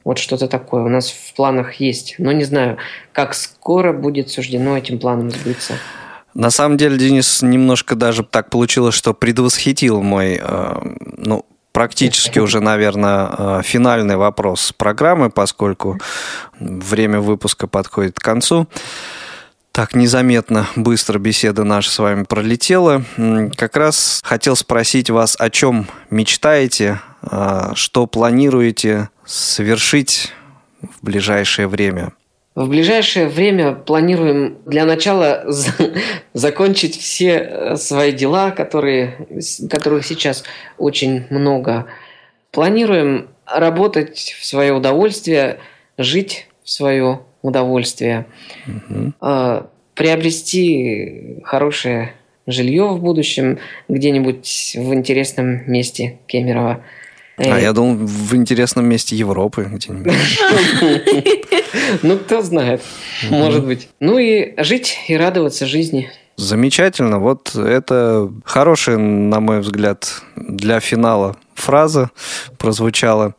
вот 0.05 0.19
что-то 0.19 0.47
такое 0.47 0.84
у 0.84 0.88
нас 0.88 1.09
в 1.09 1.34
планах 1.34 1.73
есть. 1.76 2.15
Но 2.19 2.32
не 2.32 2.43
знаю, 2.43 2.78
как 3.11 3.34
скоро 3.34 3.91
будет 3.91 4.30
суждено 4.30 4.78
этим 4.78 4.99
планом 4.99 5.32
сбыться. 5.32 5.73
На 6.36 6.51
самом 6.51 6.78
деле, 6.78 6.97
Денис, 6.97 7.41
немножко 7.41 7.95
даже 7.95 8.23
так 8.23 8.51
получилось, 8.51 8.93
что 8.93 9.13
предвосхитил 9.13 10.01
мой, 10.03 10.39
э, 10.41 10.82
ну, 11.17 11.45
практически 11.76 12.39
уже, 12.39 12.61
наверное, 12.61 13.30
э, 13.38 13.61
финальный 13.61 14.15
вопрос 14.15 14.71
программы, 14.71 15.30
поскольку 15.30 15.99
время 16.57 17.19
выпуска 17.19 17.67
подходит 17.67 18.17
к 18.17 18.23
концу. 18.23 18.69
Так 19.73 19.93
незаметно, 19.93 20.67
быстро 20.78 21.19
беседа 21.19 21.65
наша 21.65 21.91
с 21.91 21.99
вами 21.99 22.23
пролетела. 22.23 23.03
Как 23.57 23.76
раз 23.76 24.21
хотел 24.23 24.55
спросить 24.55 25.09
вас, 25.09 25.36
о 25.38 25.49
чем 25.49 25.88
мечтаете, 26.09 27.01
э, 27.21 27.71
что 27.76 28.07
планируете 28.07 29.09
совершить 29.26 30.32
в 30.82 31.05
ближайшее 31.05 31.67
время? 31.67 32.13
В 32.56 32.70
ближайшее 32.70 33.28
время 33.28 33.74
планируем 33.74 34.58
для 34.66 34.86
начала 34.86 35.45
закончить 36.34 36.97
все 36.97 37.38
э, 37.38 37.76
свои 37.76 38.14
дела, 38.14 38.51
которые, 38.51 39.28
которых 39.70 40.06
сейчас 40.06 40.45
очень 40.78 41.26
много. 41.30 41.86
Планируем 42.51 43.28
работать 43.45 44.38
в 44.39 44.45
свое 44.45 44.72
удовольствие, 44.74 45.60
жить 45.97 46.47
в 46.64 46.70
свое 46.70 47.20
удовольствие, 47.41 48.26
угу. 48.66 49.14
приобрести 49.93 51.41
хорошее 51.43 52.14
жилье 52.47 52.88
в 52.88 53.01
будущем 53.01 53.60
где-нибудь 53.88 54.76
в 54.78 54.93
интересном 54.93 55.70
месте 55.70 56.20
Кемерово. 56.28 56.84
А 57.38 57.59
я 57.59 57.73
думал, 57.73 57.95
в 57.95 58.36
интересном 58.36 58.86
месте 58.86 59.15
Европы 59.15 59.67
где-нибудь. 59.69 60.13
Ну, 62.01 62.17
кто 62.17 62.41
знает. 62.41 62.81
Может 63.29 63.65
быть. 63.65 63.89
Ну 63.99 64.17
и 64.17 64.53
жить 64.63 64.97
и 65.07 65.15
радоваться 65.15 65.65
жизни. 65.65 66.09
Замечательно. 66.38 67.19
Вот 67.19 67.55
это 67.55 68.31
хорошая, 68.43 68.97
на 68.97 69.39
мой 69.39 69.61
взгляд, 69.61 70.21
для 70.36 70.79
финала 70.79 71.38
фраза 71.55 72.11
прозвучала. 72.57 73.36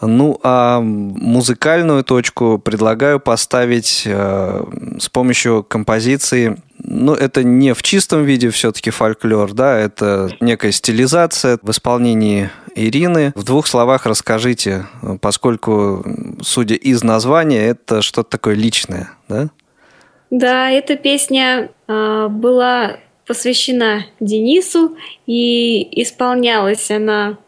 Ну, 0.00 0.38
а 0.42 0.80
музыкальную 0.80 2.04
точку 2.04 2.58
предлагаю 2.58 3.18
поставить 3.18 4.02
э, 4.04 4.64
с 5.00 5.08
помощью 5.08 5.64
композиции. 5.64 6.58
Ну, 6.78 7.14
это 7.14 7.42
не 7.42 7.72
в 7.72 7.82
чистом 7.82 8.24
виде 8.24 8.50
все-таки 8.50 8.90
фольклор, 8.90 9.52
да, 9.52 9.76
это 9.78 10.30
некая 10.40 10.72
стилизация 10.72 11.58
в 11.62 11.70
исполнении 11.70 12.50
Ирины. 12.74 13.32
В 13.34 13.42
двух 13.42 13.66
словах 13.66 14.06
расскажите, 14.06 14.86
поскольку, 15.20 16.04
судя 16.42 16.74
из 16.74 17.02
названия, 17.02 17.66
это 17.66 18.02
что-то 18.02 18.30
такое 18.30 18.54
личное, 18.54 19.10
да? 19.28 19.48
Да, 20.30 20.70
эта 20.70 20.96
песня 20.96 21.70
э, 21.86 22.28
была 22.28 22.98
посвящена 23.26 24.06
Денису, 24.20 24.96
и 25.26 26.02
исполнялась 26.02 26.90
она, 26.90 27.38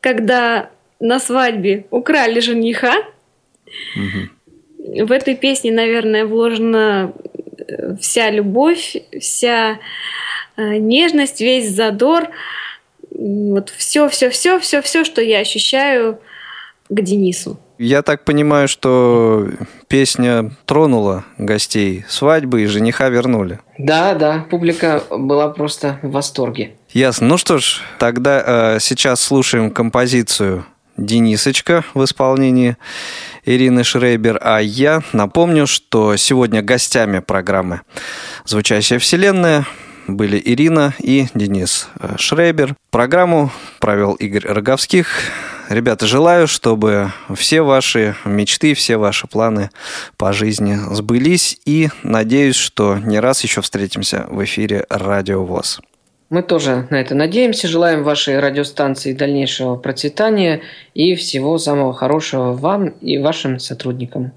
когда 0.00 0.70
на 1.00 1.18
свадьбе 1.18 1.86
украли 1.90 2.40
жениха. 2.40 2.94
Угу. 3.96 5.04
В 5.06 5.12
этой 5.12 5.36
песне, 5.36 5.72
наверное, 5.72 6.26
вложена 6.26 7.12
э, 7.68 7.96
вся 8.00 8.30
любовь, 8.30 8.96
вся 9.20 9.78
э, 10.56 10.76
нежность, 10.76 11.40
весь 11.40 11.70
задор 11.70 12.28
вот 13.14 13.70
все, 13.70 14.08
все, 14.08 14.30
все, 14.30 14.58
все, 14.58 14.82
все, 14.82 15.04
что 15.04 15.20
я 15.20 15.40
ощущаю 15.40 16.18
к 16.88 17.00
Денису. 17.00 17.58
Я 17.82 18.02
так 18.02 18.24
понимаю, 18.24 18.68
что 18.68 19.48
песня 19.88 20.52
тронула 20.66 21.24
гостей 21.36 22.04
свадьбы 22.08 22.62
и 22.62 22.66
жениха 22.66 23.08
вернули. 23.08 23.58
Да, 23.76 24.14
да, 24.14 24.46
публика 24.48 25.02
была 25.10 25.48
просто 25.48 25.98
в 26.02 26.12
восторге. 26.12 26.76
Ясно. 26.90 27.26
Ну 27.26 27.38
что 27.38 27.58
ж, 27.58 27.80
тогда 27.98 28.76
э, 28.76 28.78
сейчас 28.78 29.20
слушаем 29.20 29.72
композицию 29.72 30.64
Денисочка 30.96 31.84
в 31.92 32.04
исполнении 32.04 32.76
Ирины 33.44 33.82
Шрейбер. 33.82 34.38
А 34.40 34.60
я 34.60 35.02
напомню, 35.12 35.66
что 35.66 36.14
сегодня 36.14 36.62
гостями 36.62 37.18
программы 37.18 37.80
«Звучащая 38.44 39.00
вселенная» 39.00 39.66
были 40.06 40.40
Ирина 40.44 40.94
и 41.00 41.26
Денис 41.34 41.88
э, 41.98 42.14
Шрейбер. 42.16 42.76
Программу 42.90 43.50
провел 43.80 44.12
Игорь 44.12 44.46
Роговских. 44.46 45.08
Ребята, 45.72 46.06
желаю, 46.06 46.46
чтобы 46.48 47.12
все 47.34 47.62
ваши 47.62 48.14
мечты, 48.26 48.74
все 48.74 48.98
ваши 48.98 49.26
планы 49.26 49.70
по 50.18 50.34
жизни 50.34 50.76
сбылись. 50.90 51.58
И 51.64 51.88
надеюсь, 52.02 52.56
что 52.56 52.98
не 52.98 53.18
раз 53.18 53.42
еще 53.42 53.62
встретимся 53.62 54.26
в 54.28 54.44
эфире 54.44 54.84
Радио 54.90 55.42
ВОЗ. 55.46 55.80
Мы 56.28 56.42
тоже 56.42 56.86
на 56.90 56.96
это 56.96 57.14
надеемся. 57.14 57.68
Желаем 57.68 58.02
вашей 58.02 58.38
радиостанции 58.38 59.14
дальнейшего 59.14 59.76
процветания 59.76 60.60
и 60.92 61.14
всего 61.14 61.56
самого 61.56 61.94
хорошего 61.94 62.52
вам 62.52 62.88
и 62.88 63.16
вашим 63.16 63.58
сотрудникам. 63.58 64.32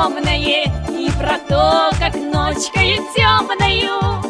огромные 0.00 0.64
И 0.98 1.10
про 1.18 1.38
то, 1.48 1.90
как 1.98 2.14
ночкой 2.14 2.96
темною. 3.14 4.29